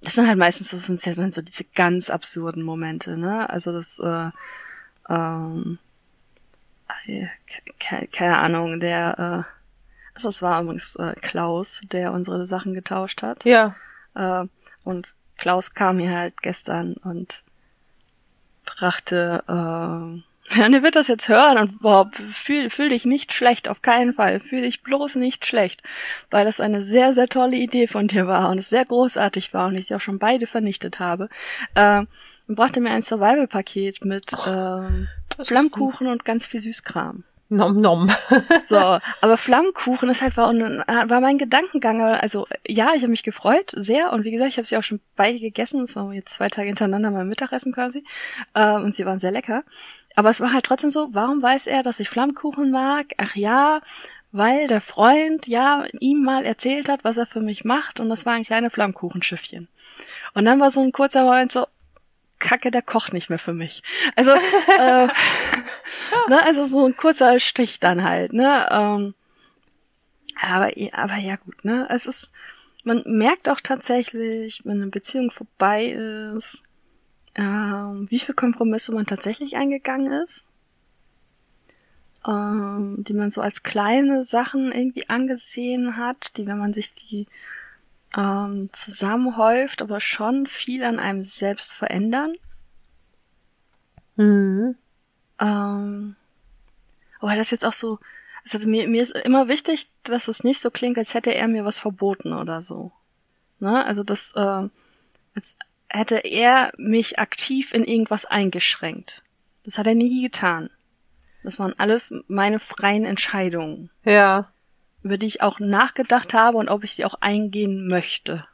das 0.00 0.14
sind 0.14 0.26
halt 0.26 0.38
meistens 0.38 0.70
so, 0.70 0.78
sind 0.78 1.04
ja 1.04 1.12
dann 1.12 1.32
so 1.32 1.42
diese 1.42 1.64
ganz 1.64 2.08
absurden 2.08 2.62
Momente, 2.62 3.18
ne? 3.18 3.50
Also 3.50 3.70
das, 3.70 3.98
äh, 3.98 4.30
ähm, 5.10 5.78
äh, 7.06 7.26
ke 7.78 8.08
keine 8.10 8.38
Ahnung, 8.38 8.80
der, 8.80 9.18
äh, 9.18 10.14
also 10.14 10.30
es 10.30 10.40
war 10.40 10.62
übrigens 10.62 10.96
äh, 10.96 11.12
Klaus, 11.20 11.82
der 11.92 12.12
unsere 12.12 12.46
Sachen 12.46 12.72
getauscht 12.72 13.22
hat. 13.22 13.44
Ja. 13.44 13.76
Äh, 14.14 14.46
und 14.84 15.14
Klaus 15.38 15.74
kam 15.74 15.98
hier 15.98 16.16
halt 16.16 16.42
gestern 16.42 16.94
und 16.94 17.44
brachte, 18.64 19.42
äh, 19.48 20.22
ja, 20.58 20.68
ne 20.68 20.82
wird 20.82 20.96
das 20.96 21.08
jetzt 21.08 21.28
hören 21.28 21.58
und 21.58 21.80
boah, 21.80 22.10
fühl, 22.12 22.70
fühl 22.70 22.88
dich 22.88 23.04
nicht 23.04 23.32
schlecht, 23.32 23.68
auf 23.68 23.82
keinen 23.82 24.14
Fall. 24.14 24.40
Fühl 24.40 24.62
dich 24.62 24.82
bloß 24.82 25.16
nicht 25.16 25.46
schlecht, 25.46 25.82
weil 26.30 26.44
das 26.44 26.60
eine 26.60 26.82
sehr, 26.82 27.12
sehr 27.12 27.28
tolle 27.28 27.56
Idee 27.56 27.86
von 27.86 28.08
dir 28.08 28.26
war 28.26 28.50
und 28.50 28.58
es 28.58 28.68
sehr 28.68 28.84
großartig 28.84 29.52
war 29.52 29.68
und 29.68 29.76
ich 29.76 29.86
sie 29.86 29.94
auch 29.94 30.00
schon 30.00 30.18
beide 30.18 30.46
vernichtet 30.46 31.00
habe. 31.00 31.28
Äh, 31.74 32.04
und 32.46 32.54
brachte 32.54 32.80
mir 32.80 32.90
ein 32.90 33.02
Survival-Paket 33.02 34.04
mit 34.04 34.32
äh, 34.46 35.44
Flammkuchen 35.44 36.06
und 36.06 36.24
ganz 36.24 36.46
viel 36.46 36.60
Süßkram. 36.60 37.24
Nom 37.50 37.80
nom. 37.80 38.10
So, 38.64 38.76
aber 38.76 39.36
Flammkuchen 39.38 40.10
ist 40.10 40.20
halt 40.20 40.36
war, 40.36 40.52
war 40.52 41.20
mein 41.20 41.38
Gedankengang. 41.38 42.02
Also 42.02 42.46
ja, 42.66 42.90
ich 42.94 43.00
habe 43.00 43.08
mich 43.08 43.22
gefreut, 43.22 43.72
sehr. 43.74 44.12
Und 44.12 44.24
wie 44.24 44.30
gesagt, 44.30 44.50
ich 44.50 44.58
habe 44.58 44.66
sie 44.66 44.76
auch 44.76 44.82
schon 44.82 45.00
beide 45.16 45.38
gegessen. 45.38 45.80
Das 45.80 45.96
war 45.96 46.12
jetzt 46.12 46.34
zwei 46.34 46.50
Tage 46.50 46.68
hintereinander 46.68 47.10
mein 47.10 47.28
Mittagessen 47.28 47.72
quasi. 47.72 48.04
Äh, 48.52 48.74
und 48.74 48.94
sie 48.94 49.06
waren 49.06 49.18
sehr 49.18 49.32
lecker. 49.32 49.64
Aber 50.14 50.30
es 50.30 50.40
war 50.40 50.52
halt 50.52 50.64
trotzdem 50.64 50.90
so, 50.90 51.08
warum 51.12 51.42
weiß 51.42 51.68
er, 51.68 51.82
dass 51.82 52.00
ich 52.00 52.10
Flammkuchen 52.10 52.70
mag? 52.70 53.06
Ach 53.16 53.34
ja, 53.36 53.80
weil 54.30 54.66
der 54.66 54.82
Freund 54.82 55.46
ja 55.46 55.84
ihm 56.00 56.22
mal 56.22 56.44
erzählt 56.44 56.88
hat, 56.88 57.04
was 57.04 57.16
er 57.16 57.26
für 57.26 57.40
mich 57.40 57.64
macht. 57.64 58.00
Und 58.00 58.10
das 58.10 58.26
war 58.26 58.34
ein 58.34 58.44
kleines 58.44 58.74
Flammkuchenschiffchen. 58.74 59.68
Und 60.34 60.44
dann 60.44 60.60
war 60.60 60.70
so 60.70 60.82
ein 60.82 60.92
kurzer 60.92 61.24
Moment 61.24 61.52
so, 61.52 61.66
Kacke, 62.38 62.70
der 62.70 62.82
kocht 62.82 63.12
nicht 63.12 63.30
mehr 63.30 63.38
für 63.38 63.52
mich. 63.52 63.82
Also, 64.16 64.32
äh, 64.32 65.06
ne, 66.28 66.42
also 66.44 66.66
so 66.66 66.86
ein 66.86 66.96
kurzer 66.96 67.38
Stich 67.40 67.80
dann 67.80 68.04
halt, 68.04 68.32
ne? 68.32 68.68
Ähm, 68.70 69.14
aber, 70.40 70.70
aber 70.92 71.16
ja 71.16 71.36
gut, 71.36 71.64
ne? 71.64 71.86
Es 71.90 72.06
ist, 72.06 72.32
man 72.84 73.02
merkt 73.06 73.48
auch 73.48 73.60
tatsächlich, 73.60 74.62
wenn 74.64 74.82
eine 74.82 74.90
Beziehung 74.90 75.30
vorbei 75.30 75.86
ist, 76.34 76.64
ähm, 77.34 78.06
wie 78.10 78.18
viel 78.18 78.34
Kompromisse 78.34 78.92
man 78.92 79.06
tatsächlich 79.06 79.56
eingegangen 79.56 80.12
ist. 80.22 80.48
Ähm, 82.26 82.96
die 82.98 83.14
man 83.14 83.30
so 83.30 83.40
als 83.40 83.62
kleine 83.62 84.24
Sachen 84.24 84.72
irgendwie 84.72 85.08
angesehen 85.08 85.96
hat, 85.96 86.36
die, 86.36 86.46
wenn 86.46 86.58
man 86.58 86.72
sich 86.72 86.92
die 86.92 87.26
ähm, 88.18 88.68
zusammenhäuft, 88.72 89.80
aber 89.80 90.00
schon 90.00 90.46
viel 90.46 90.82
an 90.82 90.98
einem 90.98 91.22
selbst 91.22 91.72
verändern. 91.72 92.34
Mhm. 94.16 94.74
Ähm, 95.38 96.16
aber 97.20 97.36
das 97.36 97.52
jetzt 97.52 97.64
auch 97.64 97.72
so, 97.72 98.00
also 98.42 98.68
mir, 98.68 98.88
mir 98.88 99.02
ist 99.02 99.14
immer 99.14 99.46
wichtig, 99.46 99.88
dass 100.02 100.26
es 100.26 100.42
nicht 100.42 100.60
so 100.60 100.70
klingt, 100.70 100.98
als 100.98 101.14
hätte 101.14 101.32
er 101.32 101.46
mir 101.46 101.64
was 101.64 101.78
verboten 101.78 102.32
oder 102.32 102.60
so. 102.60 102.90
Ne? 103.60 103.84
Also 103.84 104.02
das, 104.02 104.32
äh, 104.34 104.68
als 105.34 105.56
hätte 105.88 106.16
er 106.18 106.72
mich 106.76 107.20
aktiv 107.20 107.72
in 107.72 107.84
irgendwas 107.84 108.24
eingeschränkt. 108.24 109.22
Das 109.64 109.78
hat 109.78 109.86
er 109.86 109.94
nie 109.94 110.22
getan. 110.22 110.70
Das 111.44 111.60
waren 111.60 111.74
alles 111.78 112.12
meine 112.26 112.58
freien 112.58 113.04
Entscheidungen. 113.04 113.90
Ja. 114.04 114.50
Über 115.02 115.18
die 115.18 115.26
ich 115.26 115.42
auch 115.42 115.60
nachgedacht 115.60 116.34
habe 116.34 116.58
und 116.58 116.68
ob 116.68 116.84
ich 116.84 116.94
sie 116.94 117.04
auch 117.04 117.14
eingehen 117.20 117.86
möchte. 117.86 118.44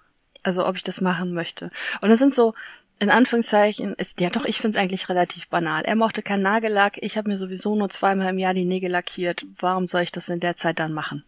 Also 0.42 0.66
ob 0.66 0.76
ich 0.76 0.82
das 0.82 1.00
machen 1.00 1.32
möchte. 1.32 1.70
Und 2.02 2.10
das 2.10 2.18
sind 2.18 2.34
so, 2.34 2.54
in 2.98 3.10
Anführungszeichen, 3.10 3.94
ist, 3.94 4.20
ja 4.20 4.30
doch, 4.30 4.44
ich 4.44 4.58
finde 4.60 4.76
es 4.78 4.82
eigentlich 4.82 5.08
relativ 5.08 5.48
banal. 5.48 5.84
Er 5.84 5.96
mochte 5.96 6.22
kein 6.22 6.42
Nagellack, 6.42 6.98
ich 7.02 7.16
habe 7.16 7.28
mir 7.30 7.36
sowieso 7.36 7.74
nur 7.74 7.88
zweimal 7.88 8.28
im 8.30 8.38
Jahr 8.38 8.54
die 8.54 8.64
Nägel 8.66 8.90
lackiert. 8.90 9.46
Warum 9.58 9.86
soll 9.86 10.02
ich 10.02 10.12
das 10.12 10.28
in 10.28 10.40
der 10.40 10.56
Zeit 10.56 10.78
dann 10.78 10.92
machen? 10.92 11.24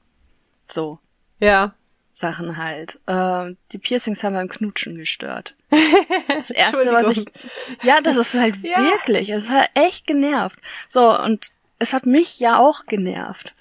So. 0.67 0.99
Ja. 1.41 1.75
Sachen 2.13 2.57
halt. 2.57 2.99
Äh, 3.07 3.55
die 3.73 3.79
Piercings 3.79 4.23
haben 4.25 4.35
beim 4.35 4.49
Knutschen 4.49 4.95
gestört. 4.97 5.55
Das 6.29 6.51
erste, 6.51 6.93
was 6.93 7.09
ich. 7.09 7.25
Ja, 7.83 8.01
das 8.03 8.17
ist 8.17 8.35
halt 8.35 8.57
Ja. 8.63 8.83
wirklich. 8.83 9.31
Es 9.31 9.49
hat 9.49 9.71
echt 9.75 10.07
genervt. 10.07 10.59
So, 10.89 11.19
und 11.19 11.51
es 11.79 11.93
hat 11.95 12.05
mich 12.05 12.39
ja 12.41 12.59
auch 12.59 12.85
genervt. 12.85 13.55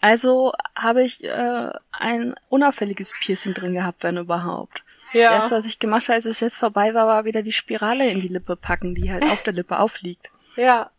Also 0.00 0.52
habe 0.76 1.02
ich 1.02 1.24
äh, 1.24 1.70
ein 1.92 2.34
unauffälliges 2.48 3.12
Piercing 3.20 3.54
drin 3.54 3.74
gehabt, 3.74 4.02
wenn 4.02 4.16
überhaupt. 4.16 4.82
Das 5.12 5.22
Ja. 5.22 5.32
erste, 5.34 5.56
was 5.56 5.64
ich 5.66 5.78
gemacht 5.78 6.04
habe, 6.08 6.14
als 6.14 6.24
es 6.26 6.40
jetzt 6.40 6.56
vorbei 6.56 6.94
war, 6.94 7.06
war 7.06 7.24
wieder 7.24 7.42
die 7.42 7.52
Spirale 7.52 8.08
in 8.10 8.20
die 8.20 8.28
Lippe 8.28 8.56
packen, 8.56 8.94
die 8.94 9.10
halt 9.10 9.24
auf 9.24 9.42
der 9.42 9.54
Lippe 9.54 9.78
aufliegt. 9.78 10.30
Ja. 10.56 10.90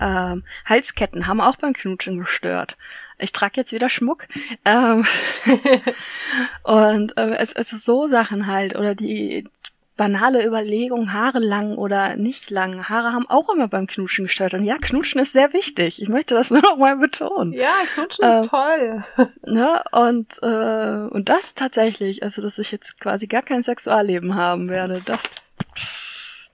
Ähm, 0.00 0.42
Halsketten 0.64 1.26
haben 1.28 1.40
auch 1.40 1.56
beim 1.56 1.72
Knutschen 1.72 2.18
gestört. 2.18 2.76
Ich 3.18 3.30
trage 3.32 3.60
jetzt 3.60 3.72
wieder 3.72 3.88
Schmuck. 3.88 4.26
Ähm, 4.64 5.06
und 6.62 7.16
äh, 7.16 7.36
es, 7.36 7.52
es 7.52 7.72
ist 7.72 7.84
so 7.84 8.06
Sachen 8.06 8.46
halt 8.46 8.76
oder 8.76 8.94
die 8.94 9.48
banale 9.96 10.44
Überlegung, 10.44 11.12
Haare 11.12 11.38
lang 11.38 11.76
oder 11.76 12.16
nicht 12.16 12.50
lang. 12.50 12.88
Haare 12.88 13.12
haben 13.12 13.28
auch 13.28 13.48
immer 13.48 13.68
beim 13.68 13.86
Knutschen 13.86 14.26
gestört. 14.26 14.54
Und 14.54 14.62
ja, 14.62 14.76
Knutschen 14.76 15.20
ist 15.20 15.32
sehr 15.32 15.52
wichtig. 15.52 16.02
Ich 16.02 16.08
möchte 16.08 16.34
das 16.34 16.50
nur 16.52 16.62
noch 16.62 16.76
mal 16.76 16.96
betonen. 16.96 17.52
Ja, 17.52 17.72
Knutschen 17.94 18.24
Ähm, 18.24 18.42
ist 18.42 18.50
toll. 18.50 19.04
Ne? 19.46 19.82
Und, 19.92 20.38
äh, 20.42 21.08
und 21.14 21.28
das 21.28 21.54
tatsächlich, 21.54 22.22
also 22.22 22.42
dass 22.42 22.58
ich 22.58 22.72
jetzt 22.72 23.00
quasi 23.00 23.26
gar 23.26 23.42
kein 23.42 23.62
Sexualleben 23.62 24.34
haben 24.34 24.68
werde, 24.68 25.00
das, 25.04 25.52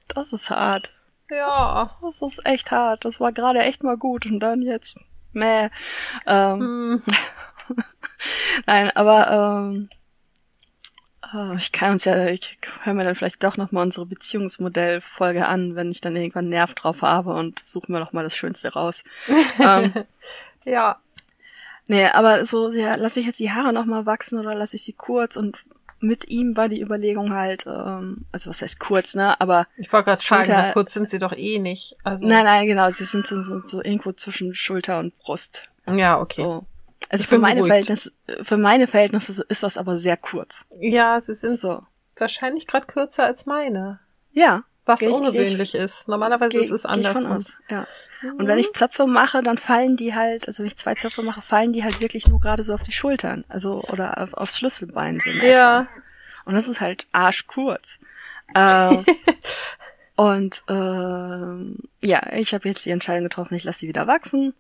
das 0.09 0.33
ist 0.33 0.51
hart. 0.51 0.93
Ja. 1.31 1.91
Das 2.03 2.23
ist 2.23 2.45
echt 2.47 2.71
hart. 2.71 3.05
Das 3.05 3.19
war 3.19 3.33
gerade 3.33 3.61
echt 3.61 3.83
mal 3.83 3.97
gut 3.97 4.27
und 4.27 4.41
dann 4.41 4.63
jetzt 4.63 4.97
meh. 5.33 5.69
Ähm, 6.27 6.61
Hm. 6.61 7.03
nein, 8.67 8.91
aber 8.95 9.31
ähm, 9.31 9.89
äh, 9.91 10.02
ich 11.57 11.73
kann 11.73 11.93
uns 11.93 12.05
ja, 12.05 12.27
ich 12.27 12.59
höre 12.83 12.95
mir 12.95 13.05
dann 13.05 13.15
vielleicht 13.15 13.43
doch 13.43 13.57
noch 13.57 13.73
mal 13.73 13.83
unsere 13.83 14.07
Beziehungsmodell-Folge 14.07 15.47
an, 15.47 15.75
wenn 15.77 15.91
ich 15.91 16.01
dann 16.01 16.17
irgendwann 16.17 16.49
Nerv 16.49 16.75
drauf 16.75 17.03
habe 17.03 17.33
und 17.35 17.59
suche 17.61 17.91
mir 17.91 18.01
noch 18.01 18.13
mal 18.13 18.23
das 18.25 18.37
Schönste 18.37 18.73
raus. 18.73 19.05
ähm, 19.59 19.93
Ja. 20.65 20.99
nee, 21.89 22.07
aber 22.07 22.45
so, 22.45 22.71
ja, 22.73 22.95
lasse 22.95 23.21
ich 23.21 23.27
jetzt 23.27 23.41
die 23.41 23.51
Haare 23.53 23.73
noch 23.73 23.85
mal 23.87 24.07
wachsen 24.07 24.39
oder 24.39 24.55
lasse 24.55 24.77
ich 24.77 24.85
sie 24.85 24.93
kurz 24.93 25.37
und 25.37 25.57
mit 26.01 26.29
ihm 26.29 26.57
war 26.57 26.69
die 26.69 26.81
Überlegung 26.81 27.33
halt, 27.33 27.65
ähm, 27.67 28.25
also 28.33 28.51
was 28.51 28.61
heißt 28.61 28.81
kurz, 28.81 29.15
ne? 29.15 29.41
Aber 29.41 29.67
Ich 29.77 29.93
wollte 29.93 30.07
gerade 30.07 30.23
fragen, 30.23 30.47
Schulter- 30.47 30.67
so 30.69 30.73
kurz 30.73 30.93
sind 30.95 31.09
sie 31.11 31.19
doch 31.21 31.33
eh 31.33 31.59
nicht. 31.61 31.97
Also. 32.03 32.27
nein, 32.27 32.45
nein, 32.45 32.67
genau, 32.67 32.91
sie 32.91 33.05
sind 33.05 33.25
so, 33.27 33.41
so, 33.43 33.61
so 33.63 33.83
irgendwo 33.83 34.11
zwischen 34.13 34.53
Schulter 34.55 34.99
und 34.99 35.17
Brust. 35.19 35.69
Ja, 35.87 36.21
okay. 36.21 36.43
So. 36.43 36.67
Also 37.09 37.23
Ich 37.23 37.29
für 37.29 37.39
meine 37.39 37.57
beruhigt. 37.63 37.69
Verhältnisse, 37.71 38.13
für 38.43 38.57
meine 38.57 38.87
Verhältnisse 38.87 39.45
ist 39.49 39.63
das 39.63 39.77
aber 39.79 39.97
sehr 39.97 40.17
kurz. 40.17 40.67
Ja, 40.81 41.21
sie 41.21 41.35
sind 41.35 41.59
So. 41.59 41.83
wahrscheinlich 42.17 42.67
gerade 42.67 42.87
kürzer 42.87 43.25
als 43.25 43.47
meine. 43.47 43.99
Ja. 44.33 44.65
Was 44.85 45.01
ich- 45.01 45.09
ungewöhnlich 45.09 45.75
ist. 45.77 46.09
Normalerweise 46.09 46.59
Geh, 46.59 46.65
ist 46.65 46.71
es 46.73 46.85
ich 46.85 46.91
andersrum. 46.91 47.39
Ja. 47.69 47.87
Und 48.37 48.47
wenn 48.49 48.59
ich 48.59 48.73
Zöpfe 48.73 49.07
mache, 49.07 49.43
dann 49.43 49.59
fallen 49.59 49.97
die 49.97 50.15
halt, 50.15 50.49
also 50.49 50.61
wenn 50.61 50.67
ich 50.69 50.77
zwei 50.77 50.95
Zöpfe 50.95 51.23
mache, 51.23 51.41
fallen 51.43 51.73
die 51.73 51.85
halt 51.85 52.01
wirklich 52.01 52.27
nur 52.29 52.41
gerade 52.41 52.63
so 52.65 52.75
auf 52.75 52.83
die 52.83 52.93
Schultern. 52.93 53.45
Also, 53.49 53.83
oder 53.93 54.19
auf, 54.19 54.35
aufs 54.35 54.59
Schlüsselbein 54.59 55.21
so. 55.21 55.31
Ja. 55.31 55.87
Und 56.45 56.55
das 56.55 56.67
ist 56.67 56.81
halt 56.81 57.07
arschkurz. 57.13 58.01
Äh, 58.55 58.97
und 60.17 60.65
ähm, 60.69 61.77
ja, 62.01 62.33
ich 62.33 62.53
habe 62.55 62.69
jetzt 62.69 62.85
die 62.85 62.91
Entscheidung 62.91 63.25
getroffen, 63.25 63.55
ich 63.55 63.65
lasse 63.65 63.81
sie 63.81 63.89
wieder 63.89 64.07
wachsen, 64.07 64.55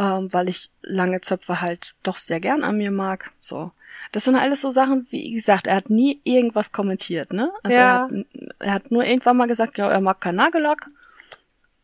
ähm, 0.00 0.32
weil 0.32 0.48
ich 0.48 0.70
lange 0.82 1.20
Zöpfe 1.20 1.60
halt 1.60 1.94
doch 2.02 2.16
sehr 2.16 2.40
gern 2.40 2.64
an 2.64 2.78
mir 2.78 2.90
mag. 2.90 3.32
So. 3.38 3.70
Das 4.12 4.24
sind 4.24 4.34
alles 4.34 4.62
so 4.62 4.70
Sachen, 4.70 5.06
wie 5.10 5.32
gesagt, 5.32 5.66
er 5.66 5.76
hat 5.76 5.90
nie 5.90 6.20
irgendwas 6.24 6.72
kommentiert, 6.72 7.32
ne? 7.32 7.52
Also 7.62 7.76
Ja. 7.78 7.86
er, 7.86 7.94
hat, 7.94 8.26
er 8.58 8.72
hat 8.72 8.90
nur 8.90 9.04
irgendwann 9.04 9.36
mal 9.36 9.46
gesagt, 9.46 9.76
ja, 9.78 9.90
er 9.90 10.00
mag 10.00 10.20
keinen 10.20 10.36
Nagellack. 10.36 10.88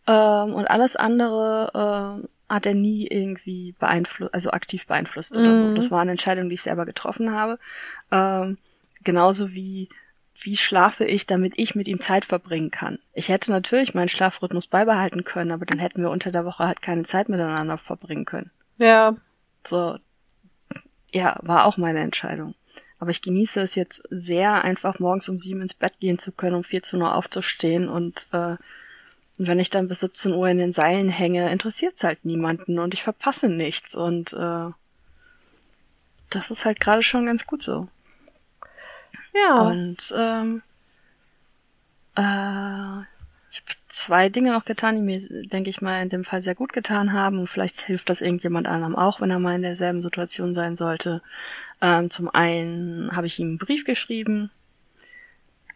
Ähm, 0.06 0.54
und 0.54 0.66
alles 0.66 0.96
andere 0.96 2.26
hat 2.49 2.64
er 2.64 2.75
nie 2.75 3.06
irgendwie 3.06 3.75
beeinflusst, 3.78 4.32
also 4.32 4.50
aktiv 4.50 4.87
beeinflusst 4.87 5.37
oder 5.37 5.56
so. 5.56 5.64
Mhm. 5.64 5.75
Das 5.75 5.90
war 5.90 6.00
eine 6.00 6.12
Entscheidung, 6.12 6.49
die 6.49 6.54
ich 6.54 6.62
selber 6.62 6.87
getroffen 6.87 7.32
habe. 7.32 7.58
Ähm, 8.12 8.56
genauso 9.02 9.52
wie 9.52 9.88
wie 10.42 10.56
schlafe 10.56 11.04
ich, 11.04 11.26
damit 11.26 11.54
ich 11.56 11.74
mit 11.74 11.88
ihm 11.88 12.00
Zeit 12.00 12.24
verbringen 12.24 12.70
kann. 12.70 12.98
Ich 13.14 13.28
hätte 13.28 13.50
natürlich 13.50 13.94
meinen 13.94 14.08
Schlafrhythmus 14.08 14.66
beibehalten 14.66 15.24
können, 15.24 15.52
aber 15.52 15.66
dann 15.66 15.78
hätten 15.78 16.02
wir 16.02 16.10
unter 16.10 16.30
der 16.32 16.44
Woche 16.44 16.66
halt 16.66 16.82
keine 16.82 17.02
Zeit 17.04 17.28
miteinander 17.28 17.78
verbringen 17.78 18.24
können. 18.24 18.50
Ja. 18.78 19.16
So, 19.64 19.98
ja, 21.12 21.38
war 21.42 21.64
auch 21.64 21.76
meine 21.76 22.00
Entscheidung. 22.00 22.54
Aber 22.98 23.10
ich 23.10 23.22
genieße 23.22 23.60
es 23.60 23.74
jetzt 23.74 24.02
sehr, 24.10 24.64
einfach 24.64 24.98
morgens 24.98 25.28
um 25.28 25.38
sieben 25.38 25.60
ins 25.60 25.74
Bett 25.74 26.00
gehen 26.00 26.18
zu 26.18 26.32
können, 26.32 26.56
um 26.56 26.64
14 26.64 27.00
Uhr 27.00 27.14
aufzustehen 27.14 27.88
und 27.88 28.28
äh, 28.32 28.56
wenn 29.38 29.60
ich 29.60 29.68
dann 29.68 29.88
bis 29.88 30.00
17 30.00 30.32
Uhr 30.32 30.48
in 30.48 30.58
den 30.58 30.72
Seilen 30.72 31.10
hänge, 31.10 31.52
interessiert's 31.52 32.04
halt 32.04 32.24
niemanden 32.24 32.78
und 32.78 32.94
ich 32.94 33.02
verpasse 33.02 33.48
nichts 33.50 33.94
und 33.94 34.32
äh, 34.32 34.70
das 36.30 36.50
ist 36.50 36.64
halt 36.64 36.80
gerade 36.80 37.02
schon 37.02 37.26
ganz 37.26 37.46
gut 37.46 37.62
so. 37.62 37.88
Ja. 39.42 39.62
Und 39.62 40.14
ähm, 40.16 40.62
äh, 42.16 43.00
ich 43.50 43.62
habe 43.62 43.72
zwei 43.88 44.28
Dinge 44.28 44.52
noch 44.52 44.64
getan, 44.64 44.96
die 44.96 45.02
mir, 45.02 45.20
denke 45.48 45.70
ich 45.70 45.80
mal, 45.80 46.02
in 46.02 46.08
dem 46.08 46.24
Fall 46.24 46.42
sehr 46.42 46.54
gut 46.54 46.72
getan 46.72 47.12
haben. 47.12 47.38
Und 47.38 47.46
vielleicht 47.46 47.80
hilft 47.80 48.10
das 48.10 48.20
irgendjemand 48.20 48.66
anderem 48.66 48.96
auch, 48.96 49.20
wenn 49.20 49.30
er 49.30 49.38
mal 49.38 49.56
in 49.56 49.62
derselben 49.62 50.02
Situation 50.02 50.54
sein 50.54 50.76
sollte. 50.76 51.22
Ähm, 51.80 52.10
zum 52.10 52.28
einen 52.28 53.14
habe 53.14 53.26
ich 53.26 53.38
ihm 53.38 53.48
einen 53.48 53.58
Brief 53.58 53.84
geschrieben, 53.84 54.50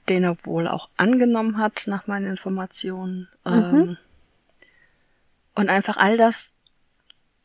den 0.09 0.25
er 0.25 0.37
wohl 0.45 0.67
auch 0.67 0.89
angenommen 0.97 1.59
hat, 1.59 1.85
nach 1.87 2.07
meinen 2.07 2.27
Informationen. 2.27 3.29
Ähm, 3.47 3.99
und 5.55 5.69
einfach 5.69 5.97
all 5.97 6.17
das 6.17 6.53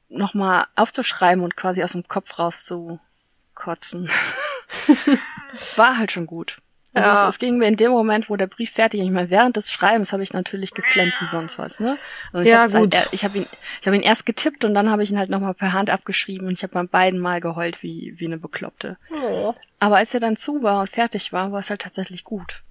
nochmal 0.10 0.68
aufzuschreiben 0.76 1.44
und 1.44 1.56
quasi 1.56 1.84
aus 1.84 1.92
dem 1.92 2.08
Kopf 2.08 2.40
rauszukotzen. 2.40 4.10
War 5.76 5.98
halt 5.98 6.12
schon 6.12 6.26
gut. 6.26 6.60
Also 6.94 7.10
Ja. 7.10 7.24
es, 7.28 7.36
es 7.36 7.40
ging 7.40 7.58
mir 7.58 7.68
in 7.68 7.76
dem 7.76 7.92
Moment, 7.92 8.30
wo 8.30 8.38
der 8.38 8.48
Brief 8.48 8.72
fertig 8.72 9.02
ist. 9.02 9.06
Ich 9.06 9.12
meine, 9.12 9.30
während 9.30 9.58
des 9.58 9.70
Schreibens 9.72 10.14
habe 10.14 10.24
ich 10.24 10.32
natürlich 10.32 10.72
geflennt 10.74 11.14
wie 11.20 11.26
sonst 11.26 11.60
was, 11.60 11.82
ne? 11.82 11.98
Und 12.32 12.44
ich 12.44 12.50
Ja, 12.50 12.66
gut. 12.68 12.96
Halt, 12.96 13.10
ich 13.12 13.26
habe 13.26 13.40
ihn, 13.40 13.48
ich 13.82 13.86
habe 13.88 13.98
ihn 13.98 14.02
erst 14.02 14.26
getippt 14.26 14.64
und 14.64 14.74
dann 14.74 14.90
habe 14.90 15.04
ich 15.04 15.12
ihn 15.12 15.18
halt 15.18 15.30
nochmal 15.30 15.54
per 15.54 15.74
Hand 15.74 15.90
abgeschrieben 15.90 16.48
und 16.48 16.54
ich 16.54 16.64
habe 16.64 16.74
beim 16.74 16.88
beiden 16.88 17.20
Mal 17.20 17.42
geheult 17.42 17.84
wie 17.84 18.14
wie 18.18 18.26
eine 18.26 18.38
Bekloppte. 18.38 18.98
Oh. 19.12 19.54
Aber 19.80 19.98
als 19.98 20.14
er 20.14 20.22
dann 20.22 20.38
zu 20.38 20.64
war 20.64 20.80
und 20.80 20.90
fertig 20.90 21.34
war, 21.34 21.52
war 21.52 21.60
es 21.60 21.70
halt 21.70 21.82
tatsächlich 21.82 22.24
gut. 22.24 22.64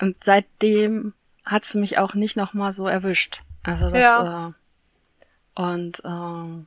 Und 0.00 0.22
seitdem 0.22 1.12
hat's 1.44 1.74
mich 1.74 1.98
auch 1.98 2.14
nicht 2.14 2.36
nochmal 2.36 2.72
so 2.72 2.86
erwischt. 2.86 3.42
Also 3.64 3.90
das, 3.90 4.00
Ja. 4.02 4.48
äh, 4.48 4.52
und 5.60 6.00
ähm, 6.04 6.66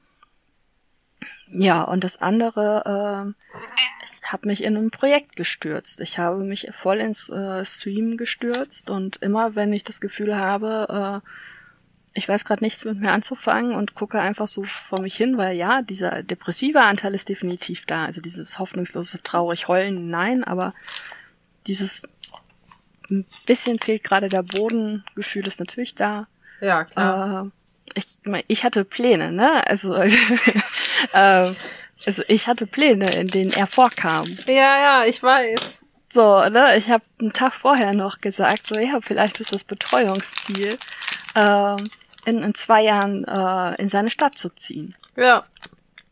ja, 1.52 1.84
und 1.84 2.04
das 2.04 2.22
andere, 2.22 3.34
äh, 3.34 3.64
ich 4.04 4.32
habe 4.32 4.48
mich 4.48 4.64
in 4.64 4.78
ein 4.78 4.92
Projekt 4.92 5.36
gestürzt. 5.36 6.02
Ich 6.02 6.20
habe 6.20 6.44
mich 6.44 6.70
voll 6.72 6.98
ins 6.98 7.30
äh, 7.30 7.66
Stream 7.66 8.18
gestürzt 8.18 8.90
und 8.90 9.18
immer 9.18 9.56
wenn 9.56 9.74
ich 9.74 9.84
das 9.84 10.00
Gefühl 10.00 10.38
habe, 10.38 11.22
äh, 11.24 11.30
ich 12.14 12.28
weiß 12.28 12.46
gerade 12.46 12.64
nichts 12.64 12.86
mit 12.86 13.00
mir 13.00 13.12
anzufangen 13.12 13.74
und 13.74 13.96
gucke 13.96 14.20
einfach 14.20 14.48
so 14.48 14.64
vor 14.64 15.02
mich 15.02 15.16
hin, 15.16 15.38
weil 15.38 15.56
ja, 15.56 15.82
dieser 15.82 16.22
depressive 16.24 16.82
Anteil 16.82 17.14
ist 17.16 17.30
definitiv 17.30 17.86
da. 17.86 18.06
Also 18.06 18.22
dieses 18.22 18.60
hoffnungslose, 18.60 19.24
traurig 19.24 19.68
heulen, 19.68 20.10
nein, 20.10 20.44
aber 20.44 20.74
dieses 21.68 22.08
ein 23.10 23.26
bisschen 23.46 23.80
fehlt 23.80 24.04
gerade 24.04 24.30
der 24.30 24.44
Bodengefühl 24.44 25.48
ist 25.48 25.60
natürlich 25.60 25.96
da. 25.96 26.28
Ja, 26.62 26.84
klar. 26.84 27.46
Äh, 27.46 27.50
ich, 27.96 28.20
ich 28.48 28.64
hatte 28.64 28.86
Pläne, 28.86 29.32
ne? 29.32 29.66
Also, 29.68 29.96
äh, 31.14 31.52
also 32.06 32.24
ich 32.28 32.48
hatte 32.48 32.66
Pläne, 32.68 33.12
in 33.16 33.28
denen 33.28 33.52
er 33.52 33.68
vorkam. 33.68 34.26
ja, 34.48 34.54
ja, 34.80 35.06
ich 35.06 35.22
weiß. 35.22 35.84
So, 36.12 36.48
ne? 36.50 36.76
Ich 36.78 36.90
habe 36.90 37.04
einen 37.20 37.34
Tag 37.34 37.54
vorher 37.54 37.94
noch 37.94 38.20
gesagt, 38.20 38.66
so 38.68 38.76
ja, 38.80 39.00
vielleicht 39.02 39.40
ist 39.40 39.54
das 39.54 39.64
Betreuungsziel, 39.64 40.78
ähm, 41.36 41.78
in, 42.26 42.42
in 42.42 42.54
zwei 42.56 42.82
Jahren 42.84 43.26
äh, 43.26 43.76
in 43.82 43.90
seine 43.90 44.10
Stadt 44.10 44.38
zu 44.38 44.50
ziehen. 44.50 44.96
Ja. 45.16 45.44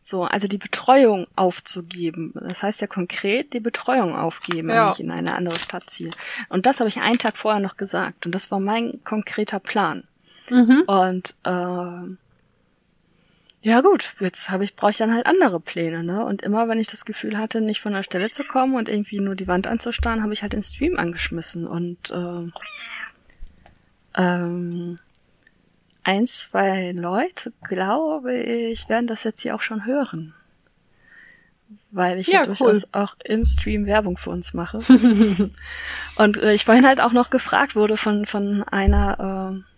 So, 0.04 0.24
also 0.24 0.48
die 0.48 0.58
Betreuung 0.60 1.28
aufzugeben. 1.36 2.32
Das 2.36 2.64
heißt 2.64 2.80
ja 2.80 2.88
konkret 2.88 3.54
die 3.54 3.60
Betreuung 3.60 4.16
aufgeben, 4.16 4.70
Ja. 4.70 4.86
wenn 4.86 4.94
ich 4.94 5.00
in 5.02 5.12
eine 5.12 5.36
andere 5.36 5.60
Stadt 5.60 5.90
ziehe. 5.90 6.12
Und 6.50 6.66
das 6.66 6.80
habe 6.80 6.90
ich 6.90 7.02
einen 7.02 7.18
Tag 7.18 7.36
vorher 7.36 7.60
noch 7.60 7.76
gesagt. 7.76 8.26
Und 8.26 8.34
das 8.34 8.50
war 8.52 8.60
mein 8.60 9.02
konkreter 9.04 9.60
Plan. 9.60 10.04
Mhm. 10.50 10.84
Und 10.88 11.36
äh, 11.44 12.16
ja 13.62 13.82
gut, 13.82 14.14
jetzt 14.20 14.50
habe 14.50 14.64
ich 14.64 14.76
brauche 14.76 14.92
ich 14.92 14.98
dann 14.98 15.14
halt 15.14 15.26
andere 15.26 15.60
Pläne, 15.60 16.04
ne? 16.04 16.24
Und 16.26 16.42
immer 16.42 16.68
wenn 16.70 16.80
ich 16.80 16.88
das 16.88 17.06
Gefühl 17.06 17.38
hatte, 17.38 17.60
nicht 17.62 17.82
von 17.82 17.94
der 17.94 18.04
Stelle 18.04 18.30
zu 18.30 18.44
kommen 18.44 18.76
und 18.76 18.88
irgendwie 18.88 19.20
nur 19.20 19.36
die 19.36 19.48
Wand 19.48 19.68
anzustarren, 19.68 20.24
habe 20.24 20.34
ich 20.34 20.42
halt 20.42 20.54
den 20.54 20.64
Stream 20.64 20.98
angeschmissen 20.98 21.68
und 21.68 22.12
äh, 22.12 22.50
ähm, 24.16 24.96
ein, 26.04 26.26
zwei 26.26 26.92
Leute, 26.94 27.52
glaube 27.64 28.36
ich, 28.36 28.88
werden 28.90 29.08
das 29.08 29.24
jetzt 29.24 29.42
hier 29.42 29.56
auch 29.56 29.62
schon 29.62 29.86
hören. 29.86 30.34
Weil 31.92 32.20
ich 32.20 32.28
ja, 32.28 32.40
Ja, 32.40 32.46
durchaus 32.46 32.84
cool. 32.84 32.90
auch 32.94 33.16
im 33.26 33.44
Stream 33.44 33.86
Werbung 33.86 34.18
für 34.18 34.30
uns 34.30 34.54
mache. 34.54 34.80
Und 36.16 36.38
äh, 36.38 36.54
ich 36.54 36.64
vorhin 36.64 36.86
halt 36.86 37.02
auch 37.02 37.12
noch 37.12 37.30
gefragt 37.30 37.76
wurde 37.76 37.98
von, 37.98 38.26
von 38.26 38.64
einer, 38.64 39.64
äh, 39.64 39.77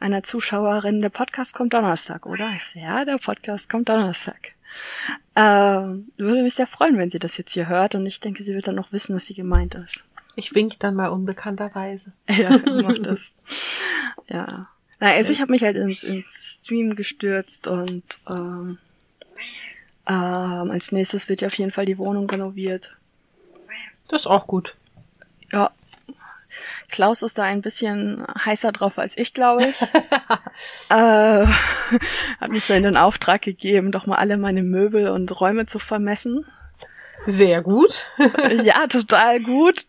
einer 0.00 0.22
Zuschauerin, 0.22 1.00
der 1.00 1.10
Podcast 1.10 1.54
kommt 1.54 1.74
Donnerstag, 1.74 2.26
oder? 2.26 2.52
Ich 2.56 2.64
so, 2.64 2.80
ja, 2.80 3.04
der 3.04 3.18
Podcast 3.18 3.70
kommt 3.70 3.88
Donnerstag. 3.88 4.52
Ähm, 5.36 6.10
würde 6.16 6.42
mich 6.42 6.54
sehr 6.54 6.66
freuen, 6.66 6.98
wenn 6.98 7.10
sie 7.10 7.18
das 7.18 7.36
jetzt 7.36 7.52
hier 7.52 7.68
hört 7.68 7.94
und 7.94 8.06
ich 8.06 8.20
denke, 8.20 8.42
sie 8.42 8.54
wird 8.54 8.66
dann 8.66 8.74
noch 8.74 8.92
wissen, 8.92 9.12
dass 9.14 9.26
sie 9.26 9.34
gemeint 9.34 9.74
ist. 9.74 10.04
Ich 10.36 10.54
wink 10.54 10.78
dann 10.78 10.94
mal 10.94 11.08
unbekannterweise. 11.08 12.12
Ja, 12.28 12.58
mach 12.64 12.98
das. 12.98 13.36
Ja. 14.28 14.68
Na, 15.00 15.08
also 15.08 15.32
ich 15.32 15.40
habe 15.40 15.50
mich 15.50 15.62
halt 15.62 15.76
ins, 15.76 16.02
ins 16.02 16.60
Stream 16.62 16.94
gestürzt 16.94 17.66
und 17.66 18.04
ähm, 18.28 18.78
ähm, 20.06 20.70
als 20.70 20.92
nächstes 20.92 21.28
wird 21.28 21.40
ja 21.40 21.48
auf 21.48 21.58
jeden 21.58 21.72
Fall 21.72 21.86
die 21.86 21.98
Wohnung 21.98 22.28
renoviert. 22.28 22.96
Das 24.08 24.22
ist 24.22 24.26
auch 24.26 24.46
gut. 24.46 24.76
Ja. 25.52 25.70
Klaus 26.90 27.22
ist 27.22 27.38
da 27.38 27.44
ein 27.44 27.62
bisschen 27.62 28.24
heißer 28.44 28.72
drauf 28.72 28.98
als 28.98 29.16
ich, 29.16 29.34
glaube 29.34 29.64
ich. 29.64 29.82
äh, 30.90 31.46
hat 32.40 32.50
mir 32.50 32.60
vorhin 32.60 32.84
den 32.84 32.96
Auftrag 32.96 33.42
gegeben, 33.42 33.92
doch 33.92 34.06
mal 34.06 34.16
alle 34.16 34.36
meine 34.36 34.62
Möbel 34.62 35.08
und 35.08 35.40
Räume 35.40 35.66
zu 35.66 35.78
vermessen. 35.78 36.44
Sehr 37.26 37.62
gut. 37.62 38.06
ja, 38.62 38.86
total 38.86 39.40
gut, 39.40 39.86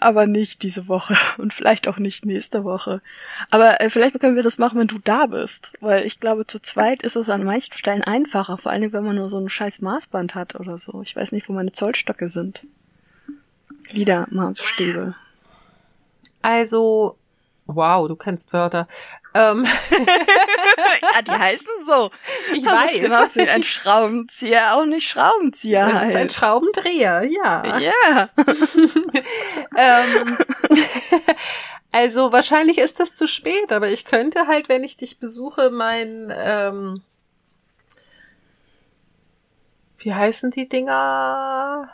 aber 0.00 0.26
nicht 0.26 0.62
diese 0.62 0.88
Woche 0.88 1.16
und 1.38 1.52
vielleicht 1.52 1.86
auch 1.86 1.98
nicht 1.98 2.24
nächste 2.24 2.64
Woche. 2.64 3.02
Aber 3.50 3.80
äh, 3.80 3.90
vielleicht 3.90 4.18
können 4.18 4.36
wir 4.36 4.42
das 4.42 4.58
machen, 4.58 4.78
wenn 4.78 4.86
du 4.86 4.98
da 4.98 5.26
bist, 5.26 5.72
weil 5.80 6.04
ich 6.04 6.18
glaube, 6.18 6.46
zu 6.46 6.60
zweit 6.60 7.02
ist 7.02 7.16
es 7.16 7.28
an 7.28 7.44
manchen 7.44 7.74
Stellen 7.74 8.02
einfacher, 8.02 8.58
vor 8.58 8.72
allem 8.72 8.92
wenn 8.92 9.04
man 9.04 9.16
nur 9.16 9.28
so 9.28 9.38
ein 9.38 9.48
scheiß 9.48 9.80
Maßband 9.80 10.34
hat 10.34 10.54
oder 10.56 10.76
so. 10.76 11.02
Ich 11.02 11.14
weiß 11.14 11.32
nicht, 11.32 11.48
wo 11.48 11.52
meine 11.52 11.72
Zollstöcke 11.72 12.28
sind. 12.28 12.66
Liedermaßstäbe. 13.90 15.14
Also, 16.42 17.18
wow, 17.66 18.08
du 18.08 18.16
kennst 18.16 18.52
Wörter. 18.52 18.88
Ähm, 19.32 19.64
ja, 21.02 21.22
die 21.22 21.30
heißen 21.30 21.70
so. 21.86 22.10
Ich 22.52 22.64
das 22.64 22.80
weiß. 22.80 22.94
Ist 22.94 23.00
genauso 23.00 23.40
wie 23.40 23.48
ein 23.48 23.62
Schraubenzieher 23.62 24.74
auch 24.74 24.86
nicht 24.86 25.08
Schraubenzieher 25.08 25.86
das 25.86 26.08
ist 26.08 26.16
ein 26.16 26.24
heißt. 26.24 26.36
Schraubendreher, 26.36 27.22
ja. 27.24 27.78
ja. 27.78 28.28
Ähm, 29.76 30.36
also 31.92 32.32
wahrscheinlich 32.32 32.78
ist 32.78 32.98
das 32.98 33.14
zu 33.14 33.28
spät, 33.28 33.72
aber 33.72 33.88
ich 33.88 34.04
könnte 34.04 34.46
halt, 34.48 34.68
wenn 34.68 34.82
ich 34.82 34.96
dich 34.96 35.18
besuche, 35.18 35.70
mein 35.70 36.32
ähm, 36.36 37.02
wie 39.98 40.12
heißen 40.12 40.50
die 40.50 40.68
Dinger? 40.68 41.88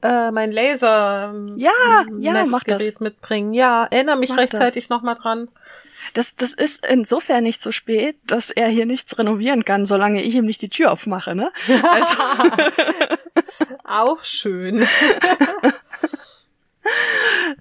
Äh, 0.00 0.30
mein 0.30 0.52
Laser 0.52 1.34
Ja, 1.56 2.04
ja, 2.18 2.44
mach 2.46 2.62
das. 2.64 3.00
Mitbringen. 3.00 3.52
Ja, 3.52 3.86
erinnere 3.90 4.16
mich 4.16 4.30
Mach 4.30 4.38
rechtzeitig 4.38 4.88
nochmal 4.88 5.16
dran. 5.16 5.48
Das, 6.14 6.36
das 6.36 6.54
ist 6.54 6.86
insofern 6.86 7.42
nicht 7.42 7.60
so 7.60 7.72
spät, 7.72 8.16
dass 8.26 8.50
er 8.50 8.68
hier 8.68 8.86
nichts 8.86 9.18
renovieren 9.18 9.64
kann, 9.64 9.86
solange 9.86 10.22
ich 10.22 10.34
ihm 10.34 10.46
nicht 10.46 10.62
die 10.62 10.68
Tür 10.68 10.92
aufmache, 10.92 11.34
ne? 11.34 11.50
Also, 11.82 12.14
Auch 13.84 14.24
schön. 14.24 14.76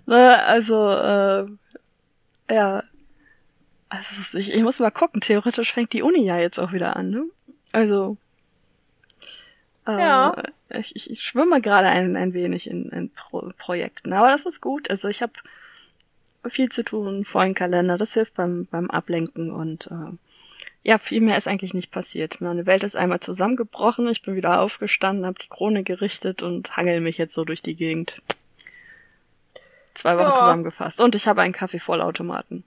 ne, 0.05 0.43
also 0.43 0.91
äh, 0.91 1.45
ja. 2.53 2.83
Also 3.89 4.37
ich, 4.37 4.53
ich 4.53 4.63
muss 4.63 4.79
mal 4.79 4.91
gucken, 4.91 5.21
theoretisch 5.21 5.71
fängt 5.71 5.93
die 5.93 6.01
Uni 6.01 6.25
ja 6.25 6.37
jetzt 6.37 6.59
auch 6.59 6.73
wieder 6.73 6.97
an, 6.97 7.09
ne? 7.09 7.23
Also 7.71 8.17
Ja. 9.87 10.35
ich, 10.69 10.95
ich, 10.95 11.09
ich 11.09 11.21
schwimme 11.21 11.61
gerade 11.61 11.87
ein, 11.87 12.15
ein 12.15 12.33
wenig 12.33 12.69
in, 12.69 12.89
in 12.89 13.09
Pro 13.09 13.51
Projekten, 13.57 14.13
aber 14.13 14.29
das 14.29 14.45
ist 14.45 14.61
gut. 14.61 14.89
Also 14.89 15.07
ich 15.07 15.21
habe 15.21 15.33
viel 16.47 16.69
zu 16.69 16.83
tun, 16.83 17.25
vollen 17.25 17.53
Kalender, 17.53 17.97
das 17.97 18.13
hilft 18.13 18.35
beim, 18.35 18.67
beim 18.71 18.89
Ablenken 18.89 19.51
und 19.51 19.87
äh, 19.87 20.11
ja, 20.83 20.97
viel 20.97 21.19
mehr 21.21 21.35
ist 21.37 21.47
eigentlich 21.47 21.73
nicht 21.73 21.91
passiert. 21.91 22.39
Meine 22.39 22.65
Welt 22.65 22.83
ist 22.83 22.95
einmal 22.95 23.19
zusammengebrochen, 23.19 24.07
ich 24.07 24.21
bin 24.21 24.35
wieder 24.35 24.61
aufgestanden, 24.61 25.25
habe 25.25 25.39
die 25.41 25.49
Krone 25.49 25.83
gerichtet 25.83 26.43
und 26.43 26.77
hangel 26.77 27.01
mich 27.01 27.17
jetzt 27.17 27.33
so 27.33 27.43
durch 27.43 27.61
die 27.61 27.75
Gegend. 27.75 28.21
Zwei 29.93 30.15
Wochen 30.17 30.29
Ja. 30.29 30.35
zusammengefasst. 30.35 31.01
Und 31.01 31.15
ich 31.15 31.27
habe 31.27 31.41
einen 31.41 31.53
Kaffeevollautomaten. 31.53 32.63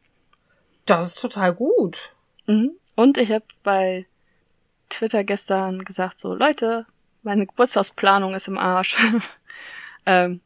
Das 0.85 1.07
ist 1.07 1.21
total 1.21 1.55
gut. 1.55 2.13
Mhm. 2.47 2.73
Und 2.97 3.17
ich 3.17 3.31
habe 3.31 3.45
bei 3.63 4.07
Twitter 4.91 5.25
gestern 5.25 5.85
gesagt, 5.85 6.19
so 6.19 6.35
Leute, 6.35 6.85
meine 7.23 7.47
Geburtstagsplanung 7.47 8.35
ist 8.35 8.49
im 8.49 8.59
Arsch. 8.59 8.97
ähm, 10.07 10.41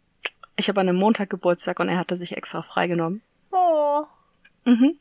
ich 0.56 0.68
habe 0.68 0.80
an 0.80 0.88
einem 0.88 0.98
Montag 0.98 1.30
Geburtstag 1.30 1.80
und 1.80 1.88
er 1.88 1.98
hatte 1.98 2.16
sich 2.16 2.36
extra 2.36 2.62
freigenommen. 2.62 3.22
Oh. 3.50 4.04
Mhm. 4.64 4.98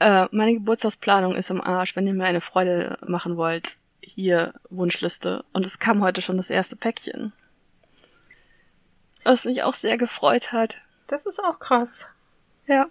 Äh, 0.00 0.26
meine 0.30 0.54
Geburtstagsplanung 0.54 1.34
ist 1.34 1.50
im 1.50 1.60
Arsch. 1.60 1.96
Wenn 1.96 2.06
ihr 2.06 2.14
mir 2.14 2.24
eine 2.24 2.40
Freude 2.40 2.98
machen 3.06 3.36
wollt, 3.36 3.78
hier 4.00 4.54
Wunschliste. 4.70 5.44
Und 5.52 5.66
es 5.66 5.78
kam 5.78 6.02
heute 6.02 6.22
schon 6.22 6.36
das 6.36 6.50
erste 6.50 6.76
Päckchen. 6.76 7.32
Was 9.24 9.44
mich 9.44 9.62
auch 9.62 9.74
sehr 9.74 9.96
gefreut 9.96 10.52
hat. 10.52 10.78
Das 11.06 11.26
ist 11.26 11.42
auch 11.42 11.58
krass. 11.58 12.06
Ja. 12.66 12.86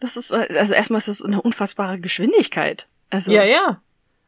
Das 0.00 0.16
ist, 0.16 0.30
äh, 0.30 0.48
also 0.58 0.74
erstmal 0.74 0.98
ist 0.98 1.08
das 1.08 1.22
eine 1.22 1.40
unfassbare 1.40 1.98
Geschwindigkeit. 1.98 2.88
Also, 3.10 3.32
Ja, 3.32 3.44
ja. 3.44 3.80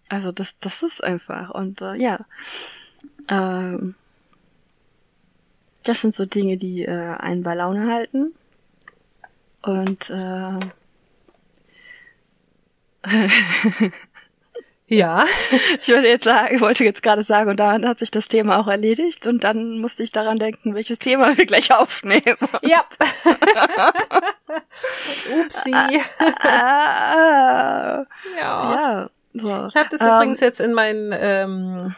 Also 0.09 0.33
das, 0.33 0.59
das 0.61 0.83
ist 0.83 1.05
einfach. 1.05 1.51
Und 1.51 1.83
äh, 1.83 1.95
ja. 1.95 2.21
Ähm, 3.29 3.95
das 5.83 6.01
sind 6.01 6.15
so 6.15 6.25
Dinge, 6.27 6.57
die 6.57 6.85
äh, 6.85 7.17
einen 7.17 7.43
bei 7.43 7.55
Laune 7.55 7.93
halten. 7.93 8.35
Und 9.63 10.11
äh, 10.11 10.59
Ja. 14.89 15.25
ich 15.81 15.89
wollte 15.89 16.07
jetzt 16.07 16.23
sagen, 16.25 16.61
wollte 16.61 16.85
jetzt 16.85 17.03
gerade 17.03 17.25
sagen, 17.25 17.51
und 17.51 17.57
dann 17.57 17.89
hat 17.89 17.99
sich 17.99 18.13
das 18.13 18.29
Thema 18.29 18.61
auch 18.61 18.69
erledigt 18.69 19.27
und 19.27 19.43
dann 19.43 19.81
musste 19.81 20.05
ich 20.05 20.13
daran 20.13 20.39
denken, 20.39 20.77
welches 20.77 21.01
Thema 21.01 21.37
wir 21.37 21.45
gleich 21.45 21.75
aufnehmen. 21.75 22.37
Ja. 22.63 22.85
Upsi. 25.41 25.75
ah, 26.41 28.05
Ja. 28.39 28.75
ja, 28.75 29.11
so. 29.39 29.67
Ich 29.69 29.75
habe 29.77 29.89
das 29.91 30.01
Ähm, 30.01 30.09
übrigens 30.09 30.41
jetzt 30.41 30.61
in 30.61 30.73
meinen 30.73 31.13
ähm, 31.13 31.95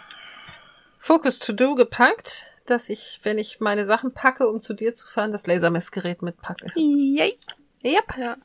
Focus 0.98 1.38
to 1.38 1.52
Do 1.52 1.74
gepackt, 1.74 2.44
dass 2.66 2.88
ich, 2.88 3.20
wenn 3.22 3.38
ich 3.38 3.60
meine 3.60 3.84
Sachen 3.84 4.12
packe, 4.12 4.48
um 4.48 4.60
zu 4.60 4.74
dir 4.74 4.94
zu 4.94 5.06
fahren, 5.06 5.32
das 5.32 5.46
Lasermessgerät 5.46 6.22
mitpacke. 6.22 6.66
Yay. 6.74 7.38
Yep. 7.84 8.16
Ja. 8.18 8.36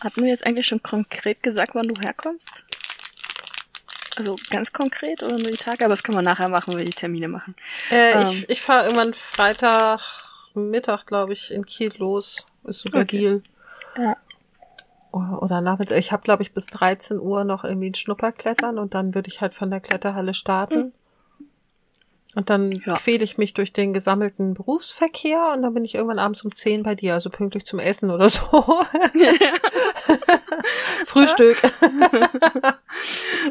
Hatten 0.00 0.22
wir 0.22 0.30
jetzt 0.30 0.44
eigentlich 0.44 0.66
schon 0.66 0.82
konkret 0.82 1.42
gesagt, 1.42 1.74
wann 1.74 1.88
du 1.88 2.00
herkommst? 2.00 2.64
Also 4.16 4.36
ganz 4.50 4.72
konkret 4.72 5.22
oder 5.22 5.38
nur 5.38 5.48
die 5.50 5.56
Tage? 5.56 5.84
Aber 5.84 5.92
das 5.92 6.02
können 6.02 6.18
wir 6.18 6.22
nachher 6.22 6.48
machen, 6.50 6.72
wenn 6.72 6.78
wir 6.80 6.84
die 6.84 6.90
Termine 6.92 7.28
machen. 7.28 7.54
Äh, 7.90 8.20
Ähm. 8.22 8.28
ich 8.30 8.50
ich 8.50 8.60
fahre 8.62 8.84
irgendwann 8.84 9.14
Freitag 9.14 10.00
Mittag, 10.54 11.06
glaube 11.06 11.32
ich, 11.32 11.50
in 11.50 11.64
Kiel 11.64 11.92
los. 11.96 12.44
Ist 12.64 12.80
so 12.80 12.88
Okay. 12.90 13.04
Deal. 13.06 13.42
Ja. 13.96 14.16
Oder, 15.12 15.60
nachmittags. 15.60 15.98
Ich 15.98 16.10
habe, 16.12 16.22
glaube 16.22 16.42
ich, 16.42 16.52
bis 16.54 16.66
13 16.66 17.18
Uhr 17.20 17.44
noch 17.44 17.64
irgendwie 17.64 17.90
ein 17.90 17.94
Schnupperklettern 17.94 18.78
und 18.78 18.94
dann 18.94 19.14
würde 19.14 19.28
ich 19.28 19.40
halt 19.40 19.52
von 19.54 19.70
der 19.70 19.80
Kletterhalle 19.80 20.32
starten. 20.34 20.92
Und 22.34 22.48
dann 22.48 22.72
Ja. 22.72 22.94
quäle 22.96 23.22
ich 23.22 23.36
mich 23.36 23.52
durch 23.52 23.74
den 23.74 23.92
gesammelten 23.92 24.54
Berufsverkehr 24.54 25.52
und 25.54 25.60
dann 25.60 25.74
bin 25.74 25.84
ich 25.84 25.94
irgendwann 25.94 26.18
abends 26.18 26.42
um 26.42 26.54
10 26.54 26.82
bei 26.82 26.94
dir, 26.94 27.12
also 27.12 27.28
pünktlich 27.28 27.66
zum 27.66 27.78
Essen 27.78 28.10
oder 28.10 28.30
so. 28.30 28.40
Frühstück. 31.06 31.62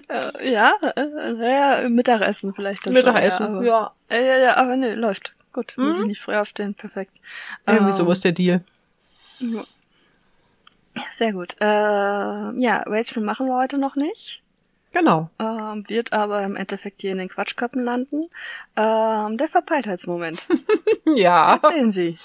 Äh, 0.08 0.52
ja, 0.52 0.74
äh, 0.96 1.82
ja, 1.84 1.90
Mittagessen 1.90 2.54
vielleicht. 2.56 2.86
Dann 2.86 2.94
Mittagessen, 2.94 3.46
Schon, 3.48 3.64
ja, 3.66 3.92
ja. 4.10 4.18
äh, 4.18 4.26
ja, 4.26 4.38
ja, 4.46 4.58
aber 4.58 4.76
nee, 4.76 4.94
läuft. 4.94 5.36
Gut, 5.54 5.76
muss 5.78 5.98
Mhm. 5.98 6.02
ich 6.02 6.08
nicht 6.08 6.22
früh 6.22 6.36
aufstehen, 6.36 6.74
perfekt. 6.74 7.18
Irgendwie 7.68 7.92
Ähm, 7.92 7.96
so 7.98 8.10
ist 8.12 8.24
der 8.24 8.32
Deal. 8.32 8.64
Ja, 9.40 9.64
sehr 11.10 11.34
gut. 11.34 11.56
Äh, 11.60 11.66
ja, 11.66 12.84
Rachel 12.86 13.24
machen 13.24 13.48
wir 13.48 13.56
heute 13.56 13.78
noch 13.78 13.96
nicht. 13.96 14.44
Genau. 14.94 15.30
Ähm, 15.40 15.88
wird 15.88 16.12
aber 16.12 16.44
im 16.44 16.58
Endeffekt 16.58 17.00
hier 17.00 17.14
in 17.14 17.18
den 17.18 17.30
Quatschköppen 17.30 17.84
landen. 17.84 18.30
Ähm, 18.76 19.38
der 19.38 19.48
Verpeiltheitsmoment. 19.48 20.46
Ja, 21.14 21.56
Erzählen 21.56 21.92
Sie. 21.92 22.18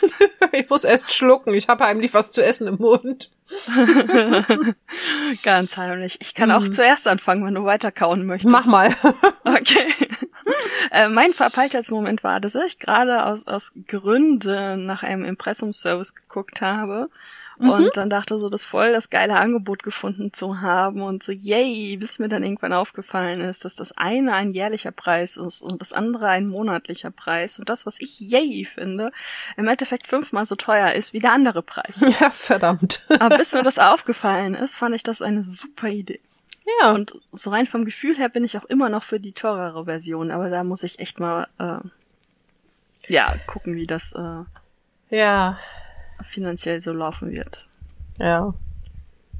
ich 0.52 0.70
muss 0.70 0.84
erst 0.84 1.12
schlucken. 1.12 1.52
Ich 1.52 1.68
habe 1.68 1.84
heimlich 1.84 2.14
was 2.14 2.32
zu 2.32 2.42
essen 2.42 2.68
im 2.68 2.76
Mund. 2.76 3.30
Ganz 5.42 5.76
heimlich. 5.76 6.18
Ich 6.22 6.34
kann 6.34 6.50
auch 6.50 6.66
zuerst 6.66 7.06
anfangen, 7.06 7.44
wenn 7.44 7.56
du 7.56 7.64
weiterkauen 7.64 8.24
möchtest. 8.24 8.46
Mhm. 8.46 8.52
Mach 8.52 8.64
mal. 8.64 8.94
Okay. 9.44 9.92
äh, 10.90 11.08
mein 11.08 11.34
Verpeiltheitsmoment 11.34 12.24
war, 12.24 12.40
dass 12.40 12.54
ich 12.54 12.78
gerade 12.78 13.26
aus, 13.26 13.46
aus 13.46 13.74
Gründen 13.86 14.86
nach 14.86 15.02
einem 15.02 15.26
Impressumservice 15.26 16.14
geguckt 16.14 16.62
habe 16.62 17.10
Mhm. 17.60 17.70
und 17.70 17.96
dann 17.96 18.08
dachte 18.08 18.38
so, 18.38 18.48
das 18.48 18.64
voll 18.64 18.92
das 18.92 19.10
geile 19.10 19.36
Angebot 19.36 19.82
gefunden 19.82 20.32
zu 20.32 20.60
haben 20.60 21.02
und 21.02 21.22
so, 21.22 21.30
yay, 21.30 21.96
bis 21.98 22.18
mir 22.18 22.28
dann 22.28 22.42
irgendwann 22.42 22.72
aufgefallen 22.72 23.42
ist, 23.42 23.64
dass 23.64 23.74
das 23.74 23.92
eine 23.92 24.32
ein 24.32 24.52
jährlicher 24.52 24.92
Preis 24.92 25.36
ist 25.36 25.60
und 25.60 25.80
das 25.80 25.92
andere 25.92 26.28
ein 26.28 26.46
monatlicher 26.46 27.10
Preis 27.10 27.58
und 27.58 27.68
das, 27.68 27.84
was 27.84 28.00
ich 28.00 28.18
yay 28.20 28.64
finde, 28.64 29.12
im 29.56 29.68
Endeffekt 29.68 30.06
fünfmal 30.06 30.46
so 30.46 30.56
teuer 30.56 30.92
ist 30.92 31.12
wie 31.12 31.20
der 31.20 31.32
andere 31.32 31.62
Preis. 31.62 32.04
Ja, 32.20 32.30
verdammt. 32.32 33.06
Aber 33.20 33.38
bis 33.38 33.54
mir 33.54 33.62
das 33.62 33.78
aufgefallen 33.78 34.54
ist, 34.54 34.74
fand 34.74 34.94
ich 34.96 35.02
das 35.02 35.22
eine 35.22 35.42
super 35.42 35.88
Idee. 35.88 36.20
Ja. 36.80 36.92
Und 36.92 37.12
so 37.30 37.50
rein 37.50 37.66
vom 37.66 37.84
Gefühl 37.84 38.16
her 38.16 38.28
bin 38.28 38.44
ich 38.44 38.58
auch 38.58 38.64
immer 38.64 38.88
noch 38.88 39.02
für 39.02 39.20
die 39.20 39.32
teurere 39.32 39.84
Version, 39.84 40.30
aber 40.30 40.50
da 40.50 40.64
muss 40.64 40.82
ich 40.82 40.98
echt 40.98 41.20
mal 41.20 41.46
äh, 41.58 41.78
ja 43.08 43.34
gucken, 43.46 43.74
wie 43.74 43.86
das 43.86 44.12
äh, 44.12 44.44
ja. 45.16 45.58
Finanziell 46.22 46.80
so 46.80 46.92
laufen 46.92 47.30
wird. 47.30 47.66
Ja. 48.18 48.54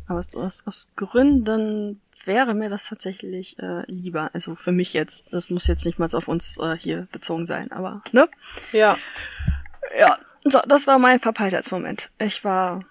Aber 0.06 0.18
aus, 0.18 0.34
aus, 0.34 0.66
aus 0.66 0.92
Gründen 0.96 2.00
wäre 2.24 2.54
mir 2.54 2.68
das 2.68 2.88
tatsächlich 2.88 3.58
äh, 3.58 3.82
lieber. 3.86 4.30
Also 4.32 4.54
für 4.54 4.72
mich 4.72 4.92
jetzt. 4.92 5.32
Das 5.32 5.50
muss 5.50 5.66
jetzt 5.66 5.86
nicht 5.86 5.98
mal 5.98 6.08
auf 6.12 6.28
uns 6.28 6.58
äh, 6.58 6.76
hier 6.76 7.06
bezogen 7.12 7.46
sein, 7.46 7.72
aber 7.72 8.02
ne? 8.12 8.28
Ja. 8.72 8.98
Ja, 9.98 10.18
so, 10.44 10.60
das 10.66 10.86
war 10.86 10.98
mein 10.98 11.20
Verpeiltheitsmoment. 11.20 12.10
Ich 12.18 12.44
war 12.44 12.84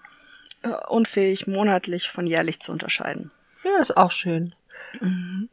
äh, 0.62 0.68
unfähig, 0.88 1.46
monatlich 1.46 2.08
von 2.08 2.26
jährlich 2.26 2.60
zu 2.60 2.72
unterscheiden. 2.72 3.30
Ja, 3.64 3.80
ist 3.80 3.96
auch 3.96 4.12
schön. 4.12 4.54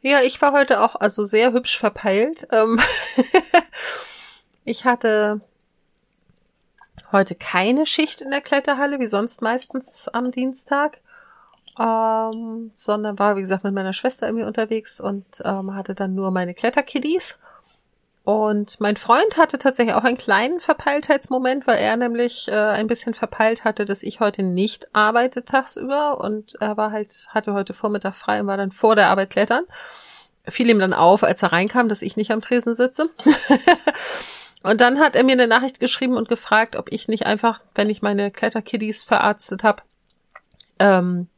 Ja, 0.00 0.22
ich 0.22 0.40
war 0.40 0.52
heute 0.52 0.80
auch 0.80 0.96
also 0.96 1.22
sehr 1.22 1.52
hübsch 1.52 1.78
verpeilt. 1.78 2.46
Ähm 2.50 2.80
ich 4.64 4.84
hatte 4.84 5.40
heute 7.12 7.34
keine 7.34 7.86
Schicht 7.86 8.20
in 8.20 8.30
der 8.30 8.40
Kletterhalle, 8.40 8.98
wie 9.00 9.06
sonst 9.06 9.42
meistens 9.42 10.08
am 10.08 10.30
Dienstag, 10.30 10.98
ähm, 11.78 12.70
sondern 12.74 13.18
war, 13.18 13.36
wie 13.36 13.40
gesagt, 13.40 13.64
mit 13.64 13.74
meiner 13.74 13.92
Schwester 13.92 14.26
irgendwie 14.26 14.46
unterwegs 14.46 15.00
und 15.00 15.24
ähm, 15.44 15.74
hatte 15.74 15.94
dann 15.94 16.14
nur 16.14 16.30
meine 16.30 16.54
Kletterkiddies. 16.54 17.38
Und 18.24 18.78
mein 18.78 18.98
Freund 18.98 19.38
hatte 19.38 19.58
tatsächlich 19.58 19.94
auch 19.94 20.04
einen 20.04 20.18
kleinen 20.18 20.60
Verpeiltheitsmoment, 20.60 21.66
weil 21.66 21.78
er 21.78 21.96
nämlich 21.96 22.46
äh, 22.48 22.52
ein 22.52 22.86
bisschen 22.86 23.14
verpeilt 23.14 23.64
hatte, 23.64 23.86
dass 23.86 24.02
ich 24.02 24.20
heute 24.20 24.42
nicht 24.42 24.94
arbeite 24.94 25.46
tagsüber 25.46 26.20
und 26.20 26.54
er 26.60 26.76
war 26.76 26.90
halt, 26.90 27.28
hatte 27.30 27.54
heute 27.54 27.72
Vormittag 27.72 28.14
frei 28.14 28.40
und 28.40 28.46
war 28.46 28.58
dann 28.58 28.70
vor 28.70 28.96
der 28.96 29.08
Arbeit 29.08 29.30
klettern. 29.30 29.64
Fiel 30.46 30.68
ihm 30.68 30.78
dann 30.78 30.92
auf, 30.92 31.22
als 31.22 31.42
er 31.42 31.52
reinkam, 31.52 31.88
dass 31.88 32.02
ich 32.02 32.18
nicht 32.18 32.30
am 32.30 32.42
Tresen 32.42 32.74
sitze. 32.74 33.08
und 34.62 34.80
dann 34.80 34.98
hat 34.98 35.14
er 35.14 35.24
mir 35.24 35.32
eine 35.32 35.46
Nachricht 35.46 35.80
geschrieben 35.80 36.16
und 36.16 36.28
gefragt, 36.28 36.76
ob 36.76 36.90
ich 36.92 37.08
nicht 37.08 37.26
einfach, 37.26 37.60
wenn 37.74 37.90
ich 37.90 38.02
meine 38.02 38.30
Kletterkiddies 38.30 39.04
verarztet 39.04 39.62
habe, 39.62 39.82
ähm, 40.78 41.28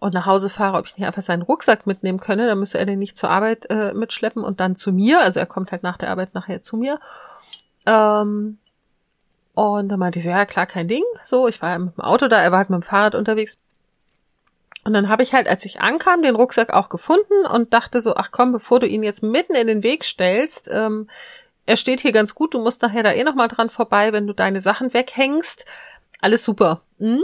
und 0.00 0.14
nach 0.14 0.26
Hause 0.26 0.48
fahre, 0.48 0.78
ob 0.78 0.86
ich 0.86 0.96
nicht 0.96 1.06
einfach 1.06 1.22
seinen 1.22 1.42
Rucksack 1.42 1.86
mitnehmen 1.86 2.20
könne, 2.20 2.46
dann 2.46 2.58
müsste 2.58 2.78
er 2.78 2.86
den 2.86 3.00
nicht 3.00 3.16
zur 3.16 3.30
Arbeit 3.30 3.66
äh, 3.68 3.92
mitschleppen 3.94 4.44
und 4.44 4.60
dann 4.60 4.76
zu 4.76 4.92
mir. 4.92 5.20
Also 5.20 5.40
er 5.40 5.46
kommt 5.46 5.72
halt 5.72 5.82
nach 5.82 5.96
der 5.96 6.10
Arbeit 6.10 6.34
nachher 6.34 6.62
zu 6.62 6.76
mir. 6.76 7.00
Ähm, 7.84 8.58
und 9.54 9.88
dann 9.88 9.98
meinte 9.98 10.20
ich 10.20 10.24
so, 10.24 10.30
ja 10.30 10.46
klar, 10.46 10.66
kein 10.66 10.86
Ding. 10.86 11.02
So, 11.24 11.48
ich 11.48 11.60
war 11.60 11.70
ja 11.70 11.78
mit 11.78 11.96
dem 11.96 12.04
Auto 12.04 12.28
da, 12.28 12.40
er 12.40 12.52
war 12.52 12.58
halt 12.58 12.70
mit 12.70 12.80
dem 12.80 12.86
Fahrrad 12.86 13.16
unterwegs. 13.16 13.58
Und 14.84 14.92
dann 14.92 15.08
habe 15.08 15.24
ich 15.24 15.34
halt, 15.34 15.48
als 15.48 15.64
ich 15.64 15.80
ankam, 15.80 16.22
den 16.22 16.36
Rucksack 16.36 16.72
auch 16.72 16.88
gefunden 16.88 17.44
und 17.52 17.74
dachte 17.74 18.00
so, 18.00 18.14
ach 18.14 18.30
komm, 18.30 18.52
bevor 18.52 18.78
du 18.78 18.86
ihn 18.86 19.02
jetzt 19.02 19.24
mitten 19.24 19.56
in 19.56 19.66
den 19.66 19.82
Weg 19.82 20.04
stellst, 20.04 20.70
ähm, 20.72 21.08
er 21.68 21.76
steht 21.76 22.00
hier 22.00 22.12
ganz 22.12 22.34
gut, 22.34 22.54
du 22.54 22.60
musst 22.60 22.80
nachher 22.80 23.02
da 23.02 23.12
eh 23.12 23.22
nochmal 23.24 23.48
dran 23.48 23.68
vorbei, 23.68 24.14
wenn 24.14 24.26
du 24.26 24.32
deine 24.32 24.62
Sachen 24.62 24.94
weghängst. 24.94 25.66
Alles 26.18 26.42
super. 26.42 26.80
Hm? 26.98 27.22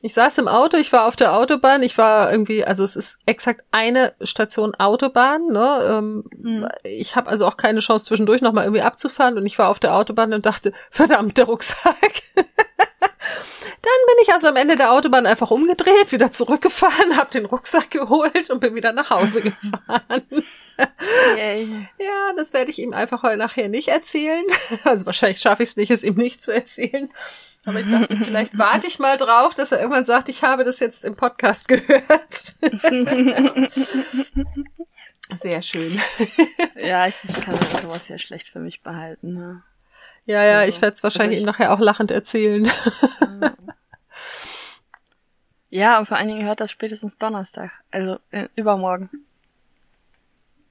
Ich 0.00 0.14
saß 0.14 0.38
im 0.38 0.48
Auto, 0.48 0.76
ich 0.78 0.92
war 0.92 1.06
auf 1.06 1.14
der 1.14 1.36
Autobahn, 1.36 1.84
ich 1.84 1.96
war 1.96 2.32
irgendwie, 2.32 2.64
also 2.64 2.82
es 2.82 2.96
ist 2.96 3.20
exakt 3.24 3.62
eine 3.70 4.14
Station 4.20 4.74
Autobahn, 4.74 5.46
ne? 5.46 5.78
Ähm, 5.88 6.24
Hm. 6.42 6.68
Ich 6.82 7.14
habe 7.14 7.30
also 7.30 7.46
auch 7.46 7.56
keine 7.56 7.78
Chance 7.78 8.06
zwischendurch 8.06 8.42
nochmal 8.42 8.64
irgendwie 8.64 8.82
abzufahren 8.82 9.38
und 9.38 9.46
ich 9.46 9.60
war 9.60 9.68
auf 9.68 9.78
der 9.78 9.94
Autobahn 9.94 10.32
und 10.32 10.44
dachte, 10.44 10.72
verdammt, 10.90 11.38
der 11.38 11.44
Rucksack. 11.44 12.22
Dann 13.82 14.06
bin 14.06 14.14
ich 14.22 14.32
also 14.32 14.46
am 14.46 14.54
Ende 14.54 14.76
der 14.76 14.92
Autobahn 14.92 15.26
einfach 15.26 15.50
umgedreht, 15.50 16.12
wieder 16.12 16.30
zurückgefahren, 16.30 17.16
habe 17.16 17.32
den 17.32 17.46
Rucksack 17.46 17.90
geholt 17.90 18.48
und 18.48 18.60
bin 18.60 18.76
wieder 18.76 18.92
nach 18.92 19.10
Hause 19.10 19.42
gefahren. 19.42 20.22
Yay. 21.36 21.88
ja, 21.98 22.32
das 22.36 22.52
werde 22.52 22.70
ich 22.70 22.78
ihm 22.78 22.92
einfach 22.92 23.24
heute 23.24 23.36
nachher 23.36 23.68
nicht 23.68 23.88
erzählen. 23.88 24.44
Also 24.84 25.06
wahrscheinlich 25.06 25.40
schaffe 25.40 25.64
ich 25.64 25.70
es 25.70 25.76
nicht, 25.76 25.90
es 25.90 26.04
ihm 26.04 26.14
nicht 26.14 26.40
zu 26.40 26.52
erzählen. 26.52 27.10
Aber 27.64 27.80
ich 27.80 27.90
dachte, 27.90 28.16
vielleicht 28.16 28.58
warte 28.58 28.86
ich 28.86 28.98
mal 28.98 29.16
drauf, 29.16 29.54
dass 29.54 29.72
er 29.72 29.80
irgendwann 29.80 30.04
sagt, 30.04 30.28
ich 30.28 30.42
habe 30.42 30.64
das 30.64 30.80
jetzt 30.80 31.04
im 31.04 31.14
Podcast 31.16 31.68
gehört. 31.68 32.54
Sehr 35.36 35.62
schön. 35.62 36.00
Ja, 36.76 37.06
ich, 37.06 37.14
ich 37.24 37.40
kann 37.40 37.56
sowas 37.80 38.08
ja 38.08 38.18
schlecht 38.18 38.48
für 38.48 38.58
mich 38.58 38.82
behalten. 38.82 39.34
Ne? 39.34 39.62
Ja, 40.24 40.42
ja, 40.44 40.58
Also, 40.58 40.68
ich 40.68 40.82
werde 40.82 40.94
es 40.94 41.02
wahrscheinlich 41.02 41.38
also 41.38 41.44
ihm 41.44 41.46
nachher 41.46 41.72
auch 41.72 41.80
lachend 41.80 42.10
erzählen. 42.10 42.70
Ja, 45.74 45.98
und 45.98 46.04
vor 46.04 46.18
allen 46.18 46.28
Dingen 46.28 46.44
hört 46.44 46.60
das 46.60 46.70
spätestens 46.70 47.16
Donnerstag. 47.16 47.70
Also 47.90 48.18
äh, 48.30 48.48
übermorgen. 48.56 49.08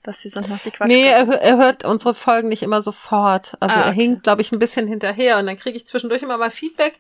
Das 0.04 0.22
hier 0.22 0.30
sind 0.30 0.48
noch 0.48 0.60
die 0.60 0.70
Quatsch. 0.70 0.90
Nee, 0.90 1.08
er, 1.08 1.28
er 1.28 1.58
hört 1.58 1.84
unsere 1.84 2.14
Folgen 2.14 2.50
nicht 2.50 2.62
immer 2.62 2.84
sofort. 2.84 3.58
Also 3.60 3.76
Ah, 3.78 3.82
er 3.86 3.88
okay. 3.90 4.00
hinkt, 4.00 4.24
glaube 4.24 4.42
ich, 4.44 4.52
ein 4.52 4.60
bisschen 4.60 4.88
hinterher 4.88 5.40
und 5.40 5.48
dann 5.48 5.58
kriege 5.58 5.76
ich 5.76 5.88
zwischendurch 5.88 6.22
immer 6.22 6.38
mal 6.38 6.52
Feedback. 6.52 7.00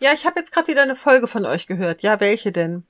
Ja, 0.00 0.12
ich 0.12 0.26
habe 0.26 0.40
jetzt 0.40 0.50
gerade 0.52 0.66
wieder 0.66 0.82
eine 0.82 0.96
Folge 0.96 1.28
von 1.28 1.46
euch 1.46 1.68
gehört. 1.68 2.02
Ja, 2.02 2.18
welche 2.18 2.50
denn? 2.50 2.82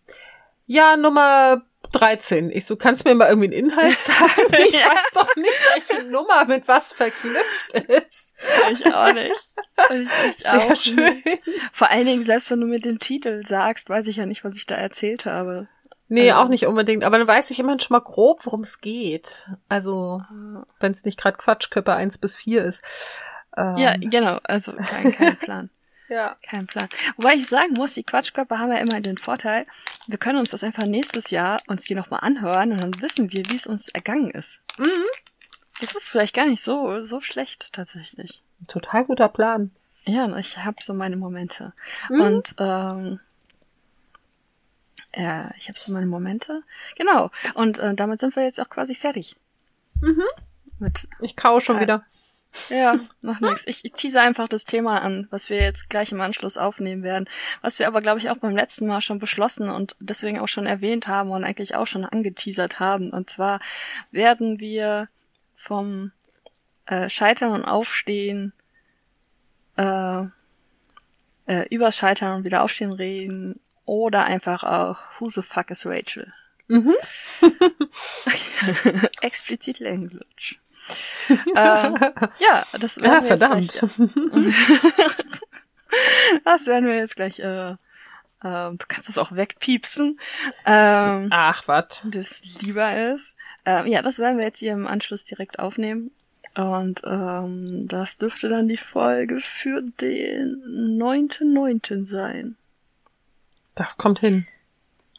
Ja, 0.67 0.97
Nummer 0.97 1.61
13. 1.93 2.51
Ich 2.51 2.67
so, 2.67 2.77
kannst 2.77 3.05
du 3.05 3.09
mir 3.09 3.15
mal 3.15 3.29
irgendwie 3.29 3.55
einen 3.55 3.71
Inhalt 3.71 3.99
sagen? 3.99 4.55
Ich 4.67 4.73
Ja. 4.75 4.91
weiß 4.91 5.11
doch 5.15 5.37
nicht, 5.37 5.61
welche 5.75 6.07
Nummer 6.11 6.45
mit 6.47 6.67
was 6.69 6.93
verknüpft 6.93 7.75
ist. 7.89 8.35
ich 8.73 8.87
auch 8.95 9.13
nicht. 9.13 9.33
Ich, 9.91 10.09
ich 10.31 10.37
Sehr 10.39 10.59
auch 10.61 10.77
schön. 10.77 11.23
nicht. 11.25 11.43
Vor 11.73 11.91
allen 11.91 12.07
Dingen, 12.07 12.25
selbst 12.25 12.51
wenn 12.51 12.61
du 12.61 12.67
mir 12.67 12.81
den 12.81 12.99
Titel 12.99 13.45
sagst, 13.45 13.89
weiß 13.91 14.07
ich 14.07 14.17
ja 14.17 14.27
nicht, 14.27 14.45
was 14.45 14.57
ich 14.57 14.67
da 14.67 14.75
erzählt 14.77 15.27
habe. 15.27 15.69
Nee, 16.09 16.31
Also- 16.31 16.43
auch 16.45 16.49
nicht 16.49 16.67
unbedingt. 16.67 17.05
Aber 17.05 17.19
dann 17.19 17.27
weiß 17.29 17.51
ich 17.51 17.59
immerhin 17.59 17.81
schon 17.81 17.95
mal 17.95 18.01
grob, 18.01 18.45
worum 18.45 18.63
es 18.63 18.81
geht. 18.81 19.49
Also, 19.69 20.23
wenn 20.81 20.93
es 20.93 21.05
nicht 21.05 21.19
gerade 21.21 21.37
Quatschköppe 21.39 21.93
1 21.93 22.19
bis 22.19 22.37
4 22.37 22.65
ist. 22.65 22.83
Ähm, 23.57 23.77
Ja, 23.77 23.95
genau. 23.97 24.39
Also 24.45 24.73
kein, 24.75 25.13
kein 25.13 25.37
Plan. 25.37 25.71
ja. 26.11 26.37
Kein 26.43 26.67
Plan. 26.67 26.89
Wobei 27.17 27.35
ich 27.35 27.49
sagen 27.49 27.75
muss, 27.75 27.95
die 27.95 28.03
Quatschkörper 28.03 28.59
haben 28.59 28.73
ja 28.73 28.79
immer 28.79 29.01
den 29.01 29.17
Vorteil, 29.17 29.65
wir 30.07 30.19
können 30.19 30.39
uns 30.39 30.51
das 30.51 30.65
einfach 30.65 30.85
nächstes 30.85 31.31
Jahr 31.31 31.61
uns 31.67 31.85
die 31.85 31.95
nochmal 31.95 32.21
anhören 32.21 32.73
und 32.73 32.83
dann 32.83 33.01
wissen 33.01 33.33
wir, 33.33 33.45
wie 33.47 33.57
es 33.57 33.67
uns 33.67 33.89
ergangen 33.89 34.31
ist. 34.31 34.63
Mhm. 34.79 35.07
Das 35.81 35.95
ist 35.95 36.11
vielleicht 36.11 36.35
gar 36.35 36.47
nicht 36.47 36.63
so, 36.63 37.01
so 37.01 37.21
schlecht 37.21 37.73
tatsächlich. 37.73 38.43
Total 38.67 39.05
guter 39.07 39.29
Plan. 39.29 39.71
Ja, 40.05 40.37
ich 40.37 40.59
habe 40.59 40.77
so 40.83 40.93
meine 40.93 41.17
Momente. 41.17 41.73
Mhm. 42.11 42.21
Und 42.21 42.55
ähm, 42.59 43.21
ja, 45.15 45.51
ich 45.57 45.69
habe 45.69 45.79
so 45.79 45.93
meine 45.93 46.07
Momente. 46.07 46.63
Genau. 46.97 47.31
Und 47.55 47.79
äh, 47.79 47.95
damit 47.95 48.21
sind 48.21 48.37
wir 48.37 48.43
jetzt 48.43 48.61
auch 48.61 48.69
quasi 48.69 48.95
fertig. 48.95 49.37
Mhm. 50.01 50.25
Mit 50.79 51.09
Ich 51.21 51.37
kau 51.37 51.61
schon 51.61 51.81
wieder. 51.81 52.05
Ja, 52.69 52.99
macht 53.21 53.41
nichts. 53.43 53.67
Ich, 53.67 53.85
ich 53.85 53.93
tease 53.93 54.21
einfach 54.21 54.49
das 54.49 54.65
Thema 54.65 55.03
an, 55.03 55.29
was 55.31 55.51
wir 55.51 55.59
jetzt 55.59 55.89
gleich 55.89 56.13
im 56.13 56.21
Anschluss 56.21 56.57
aufnehmen 56.57 57.03
werden. 57.03 57.29
Was 57.63 57.79
wir 57.79 57.87
aber, 57.87 58.01
glaube 58.01 58.19
ich, 58.19 58.29
auch 58.31 58.37
beim 58.37 58.57
letzten 58.57 58.87
Mal 58.87 59.01
schon 59.01 59.19
beschlossen 59.19 59.71
und 59.71 59.97
deswegen 60.01 60.41
auch 60.41 60.49
schon 60.49 60.67
erwähnt 60.67 61.07
haben 61.07 61.31
und 61.31 61.45
eigentlich 61.45 61.75
auch 61.75 61.87
schon 61.87 62.05
angeteasert 62.05 62.81
haben. 62.81 63.11
Und 63.11 63.31
zwar 63.31 63.61
werden 64.11 64.59
wir 64.61 65.09
vom 65.57 66.13
äh, 66.87 67.09
Scheitern 67.09 67.53
und 67.53 67.65
Aufstehen, 67.65 68.53
äh, 69.77 70.25
äh, 71.47 71.69
übers 71.71 71.97
Scheitern 71.97 72.35
und 72.35 72.45
wieder 72.45 72.63
Aufstehen 72.63 72.93
reden 72.93 73.61
oder 73.85 74.25
einfach 74.25 74.65
auch 74.65 75.03
Who 75.19 75.29
the 75.29 75.43
fuck 75.43 75.71
is 75.71 75.87
Rachel? 75.87 76.33
Mhm. 76.69 76.95
Explizit 79.21 79.81
Language. 79.81 80.61
Äh, 81.29 81.35
ja, 82.39 82.65
das 82.79 83.01
werden 83.01 83.13
Ja, 83.13 83.23
wir 83.23 83.31
jetzt 83.31 83.45
verdammt. 83.45 83.73
gleich, 83.73 84.45
das 86.45 86.67
werden 86.67 86.87
wir 86.87 86.97
jetzt 86.97 87.17
gleich, 87.17 87.39
äh, 87.41 87.71
äh, 87.73 87.77
du 88.43 88.79
kannst 88.89 89.09
es 89.09 89.19
auch 89.19 89.33
wegpiepsen, 89.33 90.19
ähm, 90.67 91.29
Ach, 91.31 91.67
was. 91.67 92.03
das 92.05 92.43
lieber 92.61 93.13
ist. 93.13 93.37
Ähm, 93.67 93.87
ja, 93.87 94.03
das 94.03 94.19
werden 94.19 94.39
wir 94.39 94.45
jetzt 94.45 94.59
hier 94.61 94.73
im 94.73 94.87
Anschluss 94.87 95.25
direkt 95.25 95.59
aufnehmen. 95.59 96.11
Und 96.57 97.03
ähm, 97.05 97.87
das 97.87 98.19
dürfte 98.19 98.49
dann 98.49 98.67
die 98.67 98.77
Folge 98.77 99.39
für 99.41 99.83
den 99.83 100.99
9.9. 101.01 102.05
sein. 102.05 102.57
Das 103.77 103.97
kommt 103.97 104.19
hin. 104.19 104.49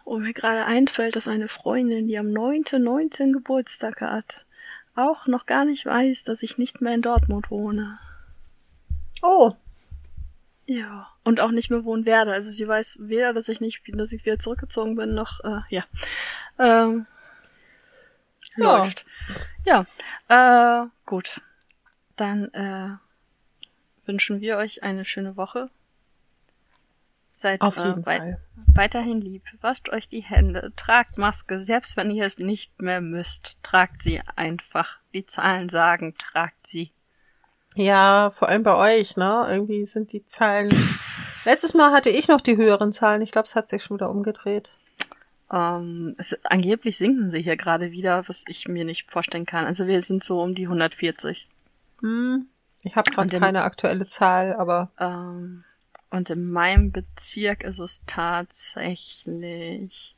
Wo 0.03 0.17
mir 0.17 0.33
gerade 0.33 0.65
einfällt, 0.65 1.15
dass 1.15 1.29
eine 1.29 1.47
Freundin, 1.47 2.07
die 2.07 2.17
am 2.17 2.27
9.9. 2.27 3.31
Geburtstag 3.31 4.01
hat, 4.01 4.45
auch 5.09 5.27
noch 5.27 5.45
gar 5.45 5.65
nicht 5.65 5.85
weiß, 5.85 6.23
dass 6.23 6.43
ich 6.43 6.57
nicht 6.57 6.81
mehr 6.81 6.93
in 6.93 7.01
Dortmund 7.01 7.49
wohne. 7.51 7.99
Oh, 9.21 9.53
Ja. 10.65 11.07
Und 11.23 11.39
auch 11.39 11.51
nicht 11.51 11.69
mehr 11.69 11.83
wohnen 11.83 12.05
werde. 12.05 12.33
Also 12.33 12.49
sie 12.49 12.67
weiß 12.67 12.97
weder, 13.01 13.33
dass 13.33 13.49
ich 13.49 13.61
nicht, 13.61 13.81
dass 13.93 14.11
ich 14.13 14.25
wieder 14.25 14.39
zurückgezogen 14.39 14.95
bin, 14.95 15.13
noch, 15.13 15.39
äh, 15.43 15.61
ja. 15.69 15.83
Ähm, 16.57 17.05
Ja. 18.57 18.77
läuft. 18.77 19.05
Ja. 19.65 19.85
Äh, 20.27 20.87
gut. 21.05 21.41
Dann, 22.15 22.51
äh, 22.53 22.89
wünschen 24.05 24.41
wir 24.41 24.57
euch 24.57 24.81
eine 24.83 25.05
schöne 25.05 25.37
Woche. 25.37 25.69
Seid 27.33 27.61
auf 27.61 27.77
äh, 27.77 27.87
jeden 27.87 28.05
wei- 28.05 28.17
Fall. 28.17 28.41
weiterhin 28.75 29.21
lieb. 29.21 29.43
Wascht 29.61 29.89
euch 29.89 30.09
die 30.09 30.19
Hände. 30.21 30.73
Tragt 30.75 31.17
Maske. 31.17 31.59
Selbst 31.61 31.95
wenn 31.95 32.11
ihr 32.11 32.25
es 32.25 32.37
nicht 32.39 32.81
mehr 32.81 32.99
müsst, 33.01 33.57
tragt 33.63 34.01
sie 34.03 34.21
einfach. 34.35 34.99
Die 35.13 35.25
Zahlen 35.25 35.69
sagen, 35.69 36.13
tragt 36.17 36.67
sie. 36.67 36.91
Ja, 37.75 38.31
vor 38.31 38.49
allem 38.49 38.63
bei 38.63 38.75
euch, 38.75 39.15
ne? 39.15 39.47
Irgendwie 39.49 39.85
sind 39.85 40.11
die 40.11 40.25
Zahlen. 40.25 40.69
Letztes 41.45 41.73
Mal 41.73 41.93
hatte 41.93 42.09
ich 42.09 42.27
noch 42.27 42.41
die 42.41 42.57
höheren 42.57 42.91
Zahlen. 42.91 43.21
Ich 43.21 43.31
glaube, 43.31 43.47
es 43.47 43.55
hat 43.55 43.69
sich 43.69 43.81
schon 43.83 43.95
wieder 43.97 44.09
umgedreht. 44.09 44.73
Ähm, 45.51 46.15
es, 46.17 46.37
angeblich 46.45 46.97
sinken 46.97 47.31
sie 47.31 47.41
hier 47.41 47.55
gerade 47.55 47.91
wieder, 47.91 48.27
was 48.27 48.43
ich 48.47 48.67
mir 48.67 48.83
nicht 48.83 49.09
vorstellen 49.09 49.45
kann. 49.45 49.65
Also 49.65 49.87
wir 49.87 50.01
sind 50.01 50.21
so 50.23 50.41
um 50.41 50.53
die 50.53 50.65
140. 50.65 51.47
Hm. 52.01 52.47
Ich 52.83 52.95
habe 52.97 53.09
gerade 53.11 53.39
keine 53.39 53.63
aktuelle 53.63 54.05
Zahl, 54.05 54.53
aber 54.53 54.91
Ähm, 54.99 55.63
und 56.11 56.29
in 56.29 56.51
meinem 56.51 56.91
Bezirk 56.91 57.63
ist 57.63 57.79
es 57.79 58.03
tatsächlich 58.05 60.15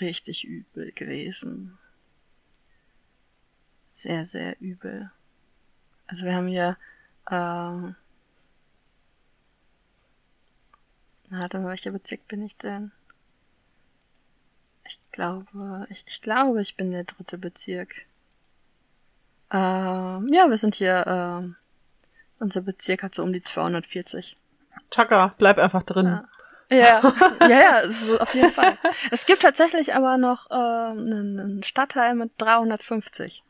richtig 0.00 0.44
übel 0.44 0.92
gewesen. 0.92 1.78
Sehr, 3.86 4.24
sehr 4.24 4.58
übel. 4.60 5.10
Also 6.06 6.24
wir 6.24 6.34
haben 6.34 6.48
hier, 6.48 6.78
ähm, 7.30 7.94
na, 11.28 11.40
warte 11.40 11.58
mal, 11.58 11.68
welcher 11.68 11.90
Bezirk 11.90 12.26
bin 12.26 12.42
ich 12.42 12.56
denn? 12.56 12.92
Ich 14.84 14.98
glaube, 15.12 15.86
ich, 15.90 16.02
ich 16.06 16.22
glaube, 16.22 16.62
ich 16.62 16.76
bin 16.76 16.92
der 16.92 17.04
dritte 17.04 17.36
Bezirk. 17.36 18.06
Ähm, 19.52 20.28
ja, 20.32 20.48
wir 20.48 20.56
sind 20.56 20.76
hier, 20.76 21.04
ähm, 21.06 21.56
unser 22.40 22.62
Bezirk 22.62 23.02
hat 23.02 23.14
so 23.14 23.22
um 23.22 23.32
die 23.32 23.42
240. 23.42 24.36
Chaka, 24.90 25.34
bleib 25.38 25.58
einfach 25.58 25.82
drin. 25.82 26.06
Ja. 26.06 26.24
Ja, 26.72 27.02
ja, 27.40 27.48
ja, 27.48 27.82
auf 28.20 28.32
jeden 28.32 28.50
Fall. 28.50 28.78
Es 29.10 29.26
gibt 29.26 29.42
tatsächlich 29.42 29.92
aber 29.94 30.18
noch 30.18 30.46
ähm, 30.52 31.00
einen, 31.00 31.62
Stadtteil 31.64 32.14
mit 32.14 32.30
350. 32.38 33.42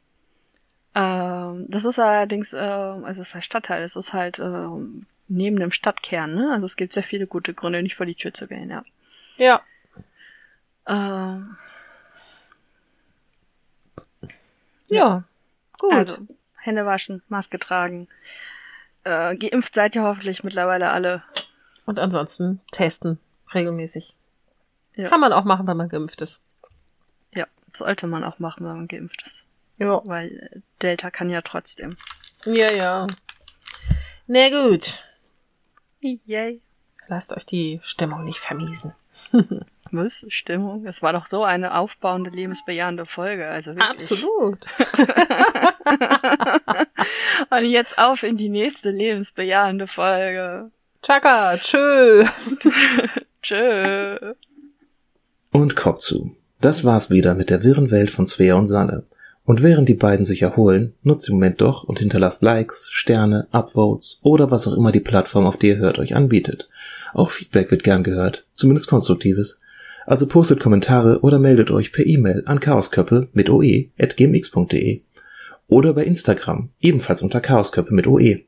Ähm, 0.95 1.67
das 1.69 1.85
ist 1.85 1.99
allerdings, 1.99 2.55
ähm, 2.55 3.05
also 3.05 3.21
es 3.21 3.29
ist 3.29 3.37
ein 3.37 3.43
Stadtteil, 3.43 3.83
es 3.83 3.95
ist 3.95 4.15
halt 4.15 4.39
ähm, 4.39 5.05
neben 5.29 5.59
dem 5.59 5.71
Stadtkern, 5.71 6.35
ne? 6.35 6.51
Also 6.51 6.65
es 6.65 6.77
gibt 6.77 6.95
sehr 6.95 7.03
viele 7.03 7.27
gute 7.27 7.53
Gründe, 7.53 7.83
nicht 7.83 7.95
vor 7.95 8.07
die 8.07 8.15
Tür 8.15 8.33
zu 8.33 8.47
gehen, 8.47 8.71
ja. 8.71 8.85
Ja. 9.37 9.61
Ähm, 10.87 11.59
Ja. 14.91 15.25
Gut. 15.79 15.95
also 15.95 16.19
Hände 16.57 16.85
waschen, 16.85 17.23
Maske 17.29 17.59
tragen. 17.59 18.09
Äh, 19.05 19.37
geimpft 19.37 19.75
seid 19.75 19.95
ihr 19.95 20.03
hoffentlich 20.03 20.45
mittlerweile 20.45 20.91
alle. 20.91 21.23
Und 21.87 21.99
ansonsten 21.99 22.61
testen 22.71 23.19
regelmäßig. 23.55 24.15
Ja. 24.95 25.09
Kann 25.09 25.21
man 25.21 25.33
auch 25.33 25.45
machen, 25.45 25.67
wenn 25.67 25.77
man 25.77 25.89
geimpft 25.89 26.21
ist. 26.21 26.41
Ja, 27.35 27.47
sollte 27.73 28.07
man 28.07 28.25
auch 28.25 28.39
machen, 28.39 28.67
wenn 28.67 28.77
man 28.77 28.89
geimpft 28.89 29.23
ist. 29.25 29.47
Ja. 29.79 30.03
Weil 30.05 30.51
äh, 30.53 30.61
Delta 30.83 31.11
kann 31.11 31.31
ja 31.31 31.41
trotzdem. 31.41 31.97
Ja, 32.45 32.71
ja. 32.71 33.07
Na 34.27 34.49
gut. 34.51 35.05
Yay. 36.01 36.61
Lasst 37.09 37.33
euch 37.33 37.47
die 37.47 37.81
Stimmung 37.83 38.25
nicht 38.25 38.39
vermiesen. 38.39 38.93
Was? 39.91 40.25
Stimmung? 40.29 40.87
Es 40.87 41.03
war 41.03 41.13
doch 41.13 41.27
so 41.27 41.43
eine 41.43 41.77
aufbauende, 41.77 42.31
lebensbejahende 42.31 43.07
Folge. 43.07 43.49
Also 43.49 43.75
wirklich. 43.75 43.91
Absolut. 43.91 44.67
Und 47.49 47.65
jetzt 47.65 47.99
auf 47.99 48.23
in 48.23 48.37
die 48.37 48.49
nächste 48.49 48.91
lebensbejahende 48.91 49.87
Folge. 49.87 50.71
Chaka, 51.03 51.57
tschö. 51.57 52.25
Tschö. 53.43 54.35
Und 55.51 55.77
Kopf 55.77 56.01
zu. 56.01 56.37
Das 56.61 56.85
war's 56.85 57.11
wieder 57.11 57.35
mit 57.35 57.49
der 57.49 57.65
wirren 57.65 57.91
Welt 57.91 58.11
von 58.11 58.27
Svea 58.27 58.55
und 58.55 58.67
Sanne. 58.67 59.05
Und 59.45 59.63
während 59.63 59.89
die 59.89 59.95
beiden 59.95 60.27
sich 60.27 60.43
erholen, 60.43 60.95
nutzt 61.03 61.27
den 61.27 61.35
Moment 61.35 61.61
doch 61.61 61.83
und 61.85 61.99
hinterlasst 61.99 62.43
Likes, 62.43 62.89
Sterne, 62.91 63.49
Upvotes 63.51 64.21
oder 64.23 64.51
was 64.51 64.69
auch 64.69 64.77
immer 64.77 64.93
die 64.93 65.01
Plattform, 65.01 65.47
auf 65.47 65.57
die 65.57 65.69
ihr 65.69 65.79
hört, 65.79 65.99
euch 65.99 66.15
anbietet. 66.15 66.69
Auch 67.15 67.31
Feedback 67.31 67.71
wird 67.71 67.83
gern 67.83 68.05
gehört, 68.05 68.47
zumindest 68.53 68.89
konstruktives. 68.89 69.61
Also 70.07 70.27
postet 70.27 70.61
Kommentare 70.61 71.21
oder 71.21 71.39
meldet 71.39 71.71
euch 71.71 71.93
per 71.93 72.07
E-Mail 72.07 72.43
an 72.47 72.61
chaosköppe 72.61 73.29
mit 73.33 73.49
oe 73.51 73.87
at 73.99 74.17
gmx.de 74.17 75.01
oder 75.71 75.95
bei 75.95 76.05
Instagram, 76.05 76.71
ebenfalls 76.81 77.23
unter 77.23 77.41
chaosköppe 77.41 77.95
mit 77.95 78.07
oe. 78.07 78.41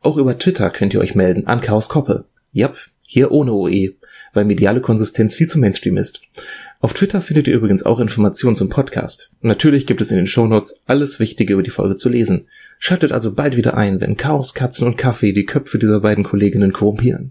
Auch 0.00 0.16
über 0.16 0.38
Twitter 0.38 0.70
könnt 0.70 0.94
ihr 0.94 1.00
euch 1.00 1.14
melden 1.14 1.46
an 1.46 1.60
chaoskoppe. 1.60 2.26
Jap, 2.52 2.76
hier 3.02 3.32
ohne 3.32 3.52
oe, 3.52 3.94
weil 4.34 4.44
mediale 4.44 4.80
Konsistenz 4.80 5.34
viel 5.34 5.48
zu 5.48 5.58
Mainstream 5.58 5.96
ist. 5.96 6.20
Auf 6.80 6.94
Twitter 6.94 7.20
findet 7.20 7.48
ihr 7.48 7.54
übrigens 7.54 7.84
auch 7.84 7.98
Informationen 7.98 8.54
zum 8.54 8.68
Podcast. 8.68 9.32
Natürlich 9.40 9.86
gibt 9.86 10.00
es 10.00 10.12
in 10.12 10.16
den 10.16 10.26
Shownotes 10.26 10.82
alles 10.86 11.18
Wichtige 11.18 11.54
über 11.54 11.62
die 11.62 11.70
Folge 11.70 11.96
zu 11.96 12.08
lesen. 12.08 12.46
Schaltet 12.78 13.10
also 13.10 13.34
bald 13.34 13.56
wieder 13.56 13.76
ein, 13.76 14.00
wenn 14.00 14.16
Chaos, 14.16 14.54
Katzen 14.54 14.86
und 14.86 14.96
Kaffee 14.96 15.32
die 15.32 15.46
Köpfe 15.46 15.78
dieser 15.78 16.00
beiden 16.00 16.22
Kolleginnen 16.22 16.72
korrumpieren. 16.72 17.26